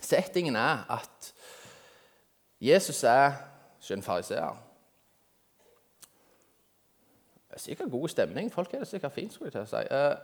Settingen 0.00 0.56
er 0.56 0.90
at 0.90 1.34
Jesus 2.60 3.04
er 3.04 3.32
en 3.90 4.02
fariseer. 4.02 4.56
Det 7.48 7.56
er 7.56 7.60
sikkert 7.60 7.90
god 7.90 8.08
stemning. 8.08 8.52
Folk 8.52 8.74
er 8.74 8.78
det 8.78 8.88
sikkert 8.88 9.12
fint. 9.12 9.32
skulle 9.32 9.46
jeg 9.46 9.52
til 9.52 9.60
å 9.60 9.66
si. 9.66 9.76
Eh, 9.90 10.16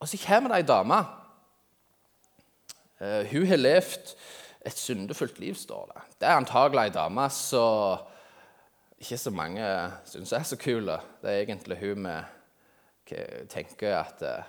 og 0.00 0.08
så 0.08 0.16
kommer 0.26 0.48
det 0.50 0.56
ei 0.60 0.66
dame. 0.66 1.04
Eh, 3.00 3.26
hun 3.32 3.46
har 3.46 3.56
levd 3.56 4.16
et 4.66 4.76
syndefullt 4.76 5.38
liv, 5.38 5.54
står 5.54 5.92
det. 5.92 6.00
Det 6.20 6.28
er 6.28 6.36
antagelig 6.36 6.82
ei 6.82 6.90
dame 6.92 7.30
som 7.30 7.98
ikke 9.00 9.16
så 9.16 9.30
mange 9.32 9.64
syns 10.04 10.32
er 10.36 10.42
så 10.44 10.56
kule. 10.60 10.98
Det 11.22 11.30
er 11.30 11.44
egentlig 11.44 11.78
hun 11.80 12.02
med 12.04 12.39
tenker 13.50 13.96
at 13.98 14.22
uh, 14.22 14.48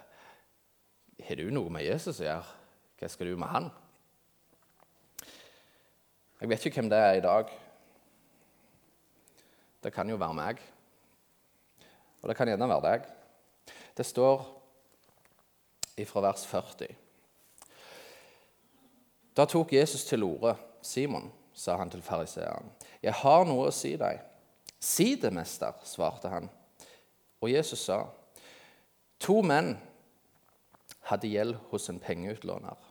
Har 1.22 1.38
du 1.38 1.52
noe 1.54 1.70
med 1.74 1.86
Jesus 1.86 2.20
å 2.22 2.26
gjøre? 2.26 2.58
Hva 3.00 3.10
skal 3.10 3.30
du 3.30 3.38
med 3.38 3.50
han? 3.50 3.70
Jeg 6.42 6.50
vet 6.50 6.66
ikke 6.66 6.82
hvem 6.82 6.90
det 6.90 6.98
er 6.98 7.20
i 7.20 7.24
dag. 7.26 7.52
Det 9.84 9.94
kan 9.94 10.10
jo 10.10 10.18
være 10.22 10.38
meg. 10.38 10.64
Og 12.22 12.30
det 12.30 12.38
kan 12.38 12.50
gjerne 12.50 12.70
være 12.70 12.88
deg. 12.88 13.06
Det 13.98 14.06
står 14.06 14.42
fra 16.10 16.24
vers 16.26 16.46
40. 16.50 16.96
Da 19.38 19.46
tok 19.46 19.74
Jesus 19.74 20.06
til 20.06 20.24
orde. 20.24 20.56
'Simon', 20.82 21.32
sa 21.54 21.76
han 21.78 21.90
til 21.90 22.02
fariseeren, 22.02 22.72
'jeg 23.04 23.14
har 23.14 23.44
noe 23.46 23.68
å 23.68 23.72
si 23.72 23.96
deg.' 23.96 24.20
'Si 24.80 25.16
det, 25.16 25.34
mester', 25.34 25.78
svarte 25.84 26.30
han. 26.30 26.50
Og 27.42 27.52
Jesus 27.52 27.80
sa, 27.80 28.08
'To 29.22 29.42
menn 29.46 29.76
hadde 31.12 31.30
gjeld 31.30 31.60
hos 31.70 31.90
en 31.90 32.00
pengeutlåner.' 32.02 32.90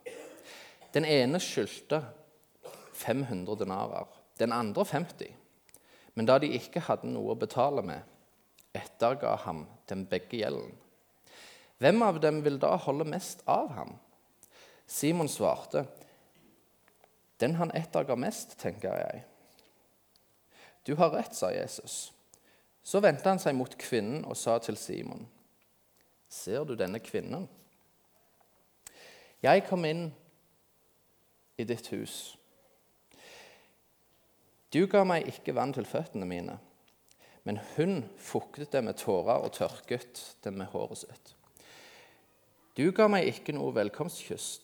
Den 0.95 1.05
ene 1.05 1.39
skyldte 1.43 2.03
500 2.93 3.57
denarer, 3.59 4.07
den 4.39 4.53
andre 4.53 4.85
50. 4.85 5.35
Men 6.15 6.27
da 6.27 6.39
de 6.39 6.51
ikke 6.55 6.83
hadde 6.87 7.11
noe 7.11 7.35
å 7.35 7.39
betale 7.39 7.83
med, 7.87 8.03
etterga 8.75 9.37
ham 9.45 9.65
dem 9.91 10.05
begge 10.11 10.43
gjelden. 10.43 10.75
Hvem 11.81 12.03
av 12.03 12.21
dem 12.21 12.43
vil 12.45 12.59
da 12.61 12.75
holde 12.77 13.07
mest 13.09 13.43
av 13.49 13.71
ham? 13.73 13.95
Simon 14.87 15.31
svarte, 15.31 15.87
den 17.41 17.55
han 17.57 17.71
etterga 17.73 18.17
mest, 18.19 18.59
tenker 18.61 18.99
jeg. 19.01 19.23
Du 20.85 20.95
har 20.99 21.15
rett, 21.15 21.35
sa 21.35 21.53
Jesus. 21.55 22.13
Så 22.83 23.01
vendte 23.01 23.29
han 23.29 23.41
seg 23.41 23.57
mot 23.57 23.73
kvinnen 23.81 24.27
og 24.29 24.37
sa 24.37 24.59
til 24.61 24.77
Simon, 24.77 25.25
Ser 26.31 26.65
du 26.65 26.77
denne 26.79 27.01
kvinnen? 27.03 27.49
Jeg 29.43 29.65
kom 29.67 29.85
inn 29.89 30.11
i 31.59 31.67
ditt 31.67 31.89
hus. 31.91 32.37
Du 34.71 34.85
ga 34.87 35.03
meg 35.03 35.27
ikke 35.27 35.57
vann 35.57 35.73
til 35.75 35.89
føttene 35.89 36.29
mine, 36.29 36.55
men 37.43 37.59
hun 37.75 38.05
fuktet 38.21 38.71
det 38.71 38.85
med 38.87 39.01
tårer 39.01 39.43
og 39.43 39.57
tørket 39.57 40.21
det 40.45 40.53
med 40.55 40.71
håret 40.71 41.03
sitt. 41.03 41.33
Du 42.79 42.87
ga 42.95 43.09
meg 43.11 43.27
ikke 43.27 43.57
noe 43.57 43.75
velkomstkyss, 43.75 44.61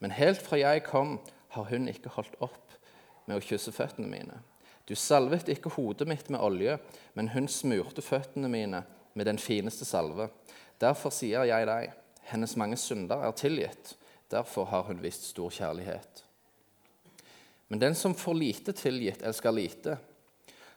men 0.00 0.16
helt 0.16 0.40
fra 0.40 0.56
jeg 0.62 0.86
kom, 0.86 1.18
har 1.52 1.68
hun 1.68 1.90
ikke 1.90 2.14
holdt 2.14 2.38
opp 2.40 2.72
med 3.26 3.36
å 3.36 3.44
kysse 3.44 3.74
føttene 3.76 4.08
mine. 4.08 4.38
Du 4.88 4.94
salvet 4.96 5.50
ikke 5.52 5.74
hodet 5.76 6.08
mitt 6.08 6.30
med 6.32 6.40
olje, 6.42 6.78
men 7.14 7.28
hun 7.36 7.50
smurte 7.50 8.02
føttene 8.02 8.48
mine 8.50 8.80
med 9.12 9.28
den 9.28 9.38
fineste 9.38 9.84
salve. 9.84 10.30
Derfor 10.82 11.14
sier 11.14 11.46
jeg 11.46 11.66
deg, 11.68 11.92
hennes 12.32 12.56
mange 12.58 12.78
synder 12.80 13.22
er 13.22 13.34
tilgitt. 13.38 13.94
Derfor 14.32 14.66
har 14.72 14.88
hun 14.88 15.02
vist 15.02 15.28
stor 15.30 15.52
kjærlighet. 15.54 16.24
Men 17.70 17.80
den 17.80 17.94
som 17.94 18.16
får 18.18 18.34
lite 18.36 18.74
tilgitt, 18.76 19.22
elsker 19.22 19.54
lite. 19.54 19.96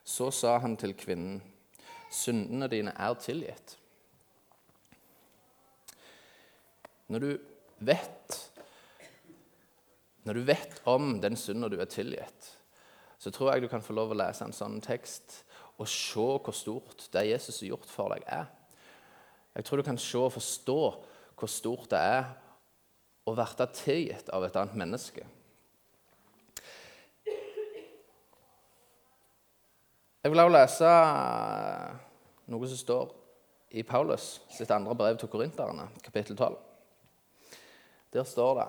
Så 0.05 0.29
sa 0.31 0.57
han 0.62 0.77
til 0.77 0.93
kvinnen, 0.95 1.41
syndene 2.13 2.69
dine 2.71 2.93
er 2.93 3.17
tilgitt. 3.19 3.77
Når 7.09 7.19
du 7.25 7.31
vet 7.85 8.41
når 10.25 10.33
du 10.33 10.41
vet 10.41 10.79
om 10.89 11.19
den 11.21 11.35
synden 11.38 11.69
du 11.69 11.77
er 11.77 11.89
tilgitt, 11.89 12.47
så 13.21 13.29
tror 13.29 13.51
jeg 13.53 13.62
du 13.62 13.67
kan 13.69 13.83
få 13.85 13.93
lov 13.93 14.13
å 14.13 14.17
lese 14.17 14.41
en 14.47 14.55
sånn 14.55 14.79
tekst 14.81 15.43
og 15.77 15.85
se 15.89 16.17
hvor 16.17 16.55
stort 16.55 17.05
det 17.13 17.27
Jesus 17.27 17.59
har 17.62 17.75
gjort 17.75 17.91
for 17.91 18.15
deg, 18.15 18.25
er. 18.25 18.47
Jeg 19.55 19.65
tror 19.65 19.79
du 19.79 19.88
kan 19.88 19.97
se 19.97 20.19
og 20.19 20.33
forstå 20.35 20.79
hvor 21.35 21.51
stort 21.51 21.89
det 21.91 22.00
er 22.00 22.27
å 23.25 23.33
bli 23.35 23.67
tilgitt 23.74 24.29
av 24.35 24.43
et 24.45 24.55
annet 24.59 24.77
menneske. 24.77 25.25
Jeg 30.25 30.33
vil 30.33 30.41
også 30.41 30.55
lese 30.55 30.91
noe 32.50 32.67
som 32.69 32.79
står 32.79 33.12
i 33.77 33.83
Paulus 33.85 34.39
sitt 34.53 34.71
andre 34.74 34.95
brev 34.97 35.19
til 35.21 35.29
korinterne, 35.29 35.88
kapittel 36.01 36.38
12. 36.38 36.55
Der 38.15 38.25
står 38.25 38.59
det 38.59 38.67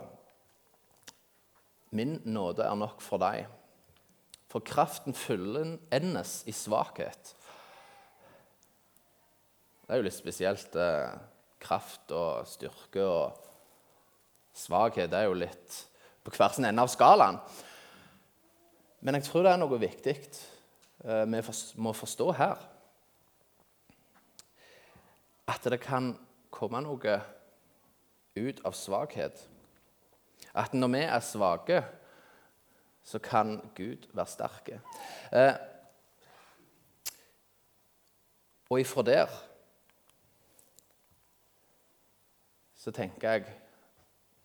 Min 1.97 2.19
nåde 2.25 2.67
er 2.67 2.75
nok 2.76 3.00
for 3.00 3.23
deg, 3.23 3.47
for 4.50 4.61
kraften 4.61 5.15
fullendes 5.17 6.43
i 6.47 6.52
svakhet. 6.52 7.32
Det 9.87 9.95
er 9.95 10.01
jo 10.01 10.07
litt 10.09 10.17
spesielt. 10.19 10.75
Eh, 10.75 11.13
kraft 11.63 12.11
og 12.15 12.47
styrke 12.51 13.05
og 13.07 13.37
svakhet 14.57 15.15
er 15.15 15.29
jo 15.29 15.37
litt 15.39 15.77
på 16.27 16.35
hver 16.35 16.57
sin 16.57 16.67
ende 16.67 16.83
av 16.83 16.91
skalaen. 16.91 17.39
Men 19.07 19.19
jeg 19.19 19.29
tror 19.29 19.47
det 19.47 19.53
er 19.55 19.63
noe 19.63 19.79
viktig 19.79 20.17
eh, 20.17 21.23
vi 21.31 21.43
må 21.79 21.95
forstå 21.95 22.29
her. 22.35 22.67
At 25.47 25.71
det 25.71 25.79
kan 25.87 26.17
komme 26.51 26.83
noe 26.83 27.21
ut 28.35 28.67
av 28.67 28.75
svakhet. 28.75 29.39
At 30.51 30.75
når 30.75 30.95
vi 30.97 31.07
er 31.07 31.23
svake, 31.23 31.83
så 33.07 33.23
kan 33.23 33.61
Gud 33.79 34.11
være 34.11 34.35
sterke. 34.35 34.81
Eh, 35.31 35.55
og 38.67 38.81
ifra 38.83 39.07
der 39.07 39.45
så 42.87 42.93
tenker 42.95 43.33
jeg 43.35 43.55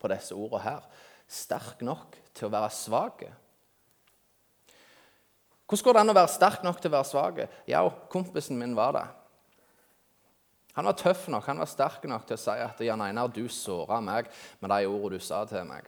på 0.01 0.09
disse 0.09 0.33
ordene 0.33 0.63
her 0.65 0.85
sterk 1.29 1.83
nok 1.85 2.15
til 2.33 2.47
å 2.47 2.53
være 2.55 2.73
svak. 2.73 3.19
Hvordan 5.69 5.85
går 5.85 5.95
det 5.95 6.01
an 6.01 6.11
å 6.11 6.15
være 6.17 6.31
sterk 6.33 6.63
nok 6.65 6.79
til 6.81 6.89
å 6.89 6.95
være 6.97 7.07
svak? 7.07 7.41
Ja, 7.69 7.83
kompisen 8.09 8.57
min 8.57 8.73
var 8.75 8.95
det. 8.97 9.03
Han 10.73 10.89
var 10.89 10.97
tøff 10.97 11.27
nok, 11.29 11.45
han 11.45 11.61
var 11.61 11.69
sterk 11.69 12.07
nok 12.09 12.25
til 12.25 12.39
å 12.39 12.41
si 12.41 12.55
at 12.63 12.81
Jan 12.81 13.03
Einar, 13.05 13.29
du 13.29 13.45
såra 13.51 13.99
meg 14.01 14.31
med 14.63 14.73
de 14.73 14.89
ordene 14.89 15.19
du 15.19 15.23
sa 15.23 15.43
til 15.45 15.67
meg. 15.69 15.85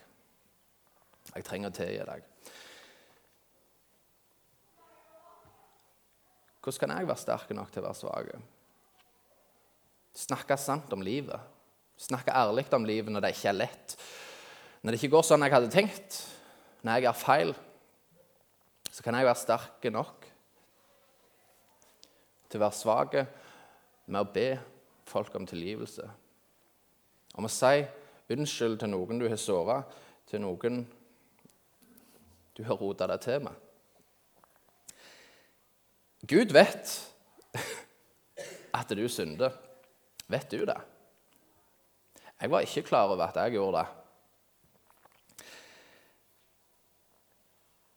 Jeg 1.33 1.47
trenger 1.47 1.71
å 1.71 1.75
tilgi 1.79 2.05
deg. 2.05 2.29
Hvordan 6.61 6.79
kan 6.85 6.93
jeg 6.99 7.09
være 7.09 7.23
sterk 7.23 7.57
nok 7.57 7.73
til 7.73 7.81
å 7.81 7.87
være 7.89 7.99
svak? 8.03 8.31
Snakke 10.21 10.59
sant 10.61 10.93
om 10.93 11.01
livet. 11.01 11.49
Snakke 11.99 12.33
ærlig 12.35 12.65
om 12.73 12.85
livet 12.85 13.13
når 13.13 13.25
det 13.25 13.33
ikke 13.35 13.51
er 13.51 13.59
lett. 13.61 13.95
Når 14.81 14.91
det 14.91 14.99
ikke 14.99 15.13
går 15.15 15.25
sånn 15.27 15.45
jeg 15.45 15.53
hadde 15.53 15.71
tenkt, 15.71 16.19
når 16.83 16.97
jeg 16.97 17.05
gjør 17.05 17.19
feil, 17.21 17.53
så 18.91 19.05
kan 19.05 19.15
jeg 19.17 19.27
være 19.29 19.41
sterk 19.41 19.87
nok 19.93 20.27
til 22.49 22.59
å 22.59 22.63
være 22.65 22.77
svak 22.77 23.15
med 24.05 24.19
å 24.19 24.31
be 24.33 24.47
folk 25.09 25.33
om 25.39 25.47
tilgivelse. 25.49 26.05
Om 27.33 27.47
å 27.47 27.51
si 27.51 27.85
unnskyld 28.33 28.79
til 28.81 28.91
noen 28.91 29.21
du 29.21 29.25
har 29.29 29.39
såra, 29.41 29.79
til 30.29 30.43
noen 30.43 30.83
du 32.53 32.61
har 32.67 32.77
rota 32.77 33.07
deg 33.09 33.23
til 33.23 33.41
med. 33.47 33.55
Gud 36.29 36.53
vet 36.55 36.93
at 38.79 38.93
du 38.95 39.07
synder. 39.11 39.55
Vet 40.31 40.51
du 40.53 40.63
det? 40.65 40.77
Jeg 42.41 42.51
var 42.51 42.65
ikke 42.65 42.87
klar 42.87 43.11
over 43.11 43.25
at 43.27 43.37
jeg 43.39 43.55
gjorde 43.57 43.83
det. 43.83 43.87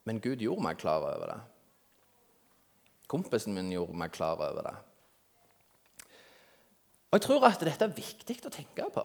Men 0.07 0.21
Gud 0.23 0.39
gjorde 0.39 0.63
meg 0.63 0.77
klar 0.79 1.03
over 1.03 1.25
det. 1.27 1.39
Kompisen 3.11 3.55
min 3.55 3.71
gjorde 3.71 3.95
meg 3.99 4.11
klar 4.15 4.39
over 4.39 4.63
det. 4.63 4.75
Og 7.11 7.19
Jeg 7.19 7.21
tror 7.21 7.47
at 7.47 7.63
dette 7.63 7.85
er 7.87 7.95
viktig 7.95 8.37
å 8.45 8.51
tenke 8.51 8.87
på. 8.93 9.03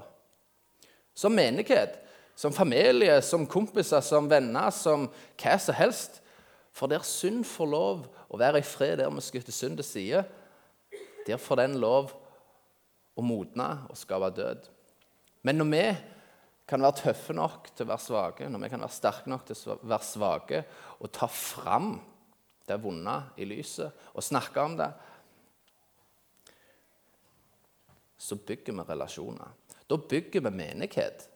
Som 1.14 1.34
menighet, 1.36 1.98
som 2.34 2.54
familie, 2.54 3.20
som 3.22 3.46
kompiser, 3.46 4.00
som 4.00 4.30
venner, 4.30 4.70
som 4.70 5.08
hva 5.38 5.56
som 5.60 5.76
helst. 5.78 6.20
For 6.72 6.88
der 6.88 7.04
synd 7.04 7.44
får 7.44 7.68
lov 7.68 8.06
å 8.32 8.38
være 8.40 8.62
i 8.62 8.66
fred 8.66 8.98
der 8.98 9.10
vi 9.12 9.22
skutter 9.22 9.52
synd 9.52 9.76
til 9.78 9.86
side, 9.86 10.22
der 11.26 11.38
får 11.38 11.60
den 11.60 11.76
lov 11.82 12.14
å 13.14 13.22
modne 13.22 13.68
og 13.90 13.98
skape 13.98 14.30
død. 14.34 14.70
Men 15.42 15.58
når 15.58 15.70
vi 15.72 15.84
kan 16.68 16.82
være 16.82 17.00
tøffe 17.02 17.34
nok 17.36 17.72
til 17.74 17.86
å 17.86 17.90
være 17.90 18.04
svake, 18.04 18.48
når 18.48 18.62
vi 18.62 18.70
kan 18.72 18.84
være 18.84 18.96
sterke 18.96 19.30
nok 19.30 19.46
til 19.48 19.58
å 19.74 19.78
være 19.82 20.06
svake 20.06 20.62
og 21.00 21.10
ta 21.14 21.28
fram 21.28 21.96
det 22.68 22.78
vonde 22.82 23.16
i 23.42 23.48
lyset 23.48 24.06
og 24.14 24.24
snakke 24.24 24.62
om 24.62 24.76
det, 24.78 24.88
så 28.22 28.38
bygger 28.38 28.76
vi 28.78 28.86
relasjoner. 28.86 29.50
Da 29.90 29.98
bygger 29.98 30.44
vi 30.46 30.54
menighet. 30.54 31.26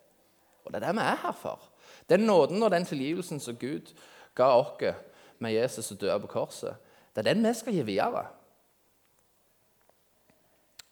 Og 0.65 0.71
det 0.71 0.79
er 0.79 0.87
det 0.87 0.97
vi 0.99 1.03
er 1.03 1.23
her 1.25 1.35
for. 1.35 1.67
Den 2.07 2.27
nåden 2.29 2.63
og 2.63 2.71
den 2.71 2.87
tilgivelsen 2.87 3.43
som 3.43 3.59
Gud 3.59 3.91
ga 4.39 4.53
oss 4.55 5.03
med 5.43 5.53
Jesus 5.53 5.91
og 5.93 6.01
døde 6.01 6.21
på 6.23 6.31
korset, 6.39 6.77
det 7.13 7.25
er 7.25 7.35
den 7.35 7.43
vi 7.43 7.53
skal 7.55 7.75
gi 7.75 7.83
videre. 7.83 8.27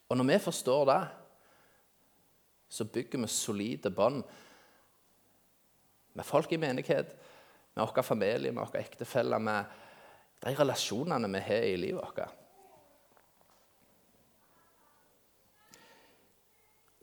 Og 0.09 0.19
når 0.19 0.29
vi 0.33 0.39
forstår 0.43 0.85
det, 0.91 1.03
så 2.75 2.87
bygger 2.91 3.23
vi 3.23 3.31
solide 3.31 3.91
bånd 3.95 4.23
med 6.15 6.27
folk 6.27 6.53
i 6.53 6.59
menighet, 6.59 7.15
med 7.75 7.87
vår 7.87 8.07
familie, 8.07 8.53
med 8.53 8.63
våre 8.63 8.83
ektefeller, 8.83 9.43
med 9.43 9.77
de 10.45 10.55
relasjonene 10.59 11.31
vi 11.35 11.43
har 11.49 11.69
i 11.69 11.77
livet 11.79 12.03
vårt. 12.03 12.41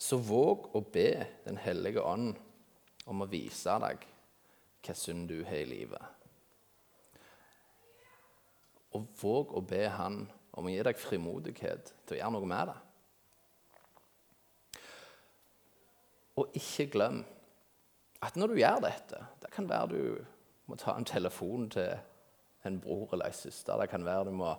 så 0.02 0.18
våg 0.18 0.72
å 0.76 0.82
be 0.82 1.28
Den 1.46 1.60
hellige 1.62 2.02
ånd 2.02 2.34
om 3.06 3.22
å 3.22 3.30
vise 3.30 3.76
deg 3.84 4.02
hva 4.82 4.96
synd 4.98 5.30
du 5.30 5.44
har 5.46 5.62
i 5.62 5.68
livet. 5.70 6.02
Og 8.98 9.06
våg 9.22 9.54
å 9.56 9.62
be 9.62 9.86
Han 9.94 10.24
om 10.58 10.68
å 10.68 10.74
gi 10.74 10.82
deg 10.84 11.00
frimodighet 11.00 11.94
til 12.04 12.18
å 12.18 12.20
gjøre 12.20 12.34
noe 12.36 12.50
med 12.50 12.72
det. 12.72 12.78
Og 16.42 16.58
ikke 16.58 16.90
glem 16.96 17.22
at 18.22 18.38
når 18.38 18.52
du 18.52 18.60
gjør 18.60 18.84
dette 18.84 19.20
Det 19.42 19.50
kan 19.54 19.70
være 19.70 19.90
du 19.92 20.26
må 20.70 20.78
ta 20.80 20.96
en 20.96 21.06
telefon 21.06 21.70
til 21.70 21.92
en 22.66 22.80
bror 22.82 23.14
eller 23.14 23.26
en 23.26 23.34
søster. 23.34 23.78
Det 23.78 23.90
kan 23.90 24.06
være 24.06 24.30
du 24.30 24.32
må 24.32 24.54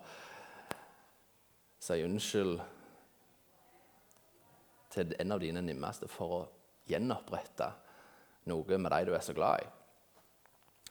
si 1.83 2.03
unnskyld 2.05 2.61
til 4.93 5.15
en 5.21 5.33
av 5.33 5.41
dine 5.41 5.63
nærmeste 5.65 6.09
for 6.11 6.37
å 6.37 6.43
gjenopprette 6.91 7.71
noe 8.51 8.79
med 8.79 8.93
de 8.93 9.07
du 9.09 9.15
er 9.17 9.25
så 9.25 9.35
glad 9.35 9.65
i. 9.65 9.71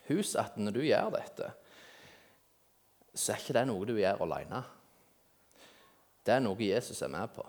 Husk 0.10 0.39
at 0.39 0.58
når 0.58 0.75
du 0.75 0.82
gjør 0.82 1.12
dette, 1.13 1.51
så 3.13 3.34
er 3.34 3.43
ikke 3.43 3.58
det 3.60 3.65
noe 3.69 3.88
du 3.88 3.93
gjør 3.99 4.23
alene. 4.25 4.63
Det 6.25 6.34
er 6.36 6.43
noe 6.43 6.63
Jesus 6.63 7.01
er 7.01 7.12
med 7.12 7.27
på. 7.36 7.45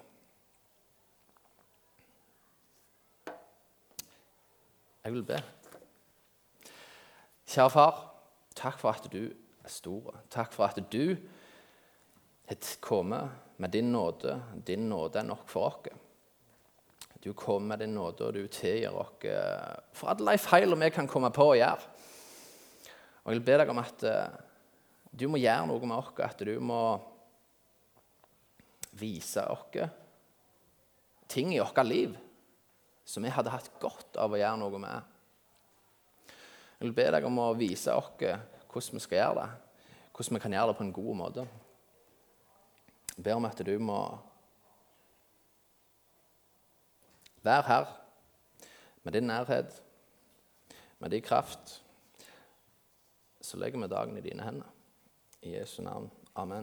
Jeg 5.02 5.16
vil 5.16 5.24
be. 5.26 5.38
Kjære 7.50 7.70
far, 7.74 7.96
takk 8.54 8.76
for 8.78 8.94
at 8.94 9.08
du 9.10 9.24
er 9.26 9.70
stor. 9.70 10.20
Takk 10.30 10.54
for 10.54 10.68
at 10.68 10.78
du 10.92 11.16
har 12.46 12.68
kommet 12.80 13.58
med 13.58 13.74
din 13.74 13.90
nåde. 13.92 14.36
Din 14.66 14.88
nåde 14.88 15.18
er 15.18 15.26
nok 15.26 15.48
for 15.50 15.66
oss. 15.66 15.98
Du 17.24 17.32
kommer 17.32 17.74
med 17.74 17.78
din 17.78 17.94
nåde, 17.94 18.26
og 18.26 18.34
du 18.34 18.46
tilgir 18.46 18.94
oss 18.94 19.26
for 19.92 20.10
alle 20.10 20.32
de 20.32 20.42
feilene 20.42 20.86
vi 20.86 20.94
kan 20.94 21.10
komme 21.10 21.30
på 21.34 21.50
å 21.50 21.58
gjøre. 21.58 21.90
Og 23.22 23.32
Jeg 23.32 23.38
vil 23.38 23.46
be 23.46 23.58
deg 23.58 23.70
om 23.70 23.82
at 23.82 24.06
uh, 24.06 24.40
du 25.10 25.28
må 25.30 25.42
gjøre 25.42 25.66
noe 25.66 25.86
med 25.86 25.98
oss, 25.98 26.14
at 26.22 26.46
du 26.46 26.56
må 26.62 26.82
vise 28.98 29.42
oss 29.50 29.82
ting 31.28 31.54
i 31.54 31.62
vårt 31.62 31.86
liv 31.86 32.14
som 33.04 33.24
vi 33.24 33.32
hadde 33.32 33.52
hatt 33.52 33.70
godt 33.82 34.16
av 34.20 34.32
å 34.32 34.40
gjøre 34.40 34.60
noe 34.60 34.80
med. 34.82 35.10
Jeg 36.78 36.88
vil 36.88 36.96
be 36.96 37.08
deg 37.14 37.26
om 37.26 37.38
å 37.38 37.52
vise 37.54 37.94
oss 37.94 38.12
hvordan 38.18 38.98
vi 38.98 39.04
skal 39.04 39.18
gjøre 39.18 39.42
det, 39.42 39.48
hvordan 40.16 40.36
vi 40.38 40.42
kan 40.42 40.56
gjøre 40.56 40.72
det 40.72 40.78
på 40.78 40.86
en 40.86 40.94
god 40.96 41.18
måte. 41.20 41.46
Jeg 43.12 43.24
ber 43.26 43.38
om 43.38 43.48
at 43.48 43.64
du 43.66 43.74
må 43.78 44.00
være 47.42 47.68
her 47.68 47.92
med 49.02 49.12
din 49.12 49.26
nærhet, 49.26 49.82
med 50.98 51.10
din 51.10 51.22
kraft. 51.22 51.82
Så 53.40 53.58
legger 53.58 53.82
vi 53.82 53.90
dagen 53.90 54.16
i 54.16 54.24
dine 54.24 54.42
hender. 54.42 54.68
I 55.42 55.56
Jesu 55.58 55.82
navn. 55.82 56.10
Amen. 56.34 56.60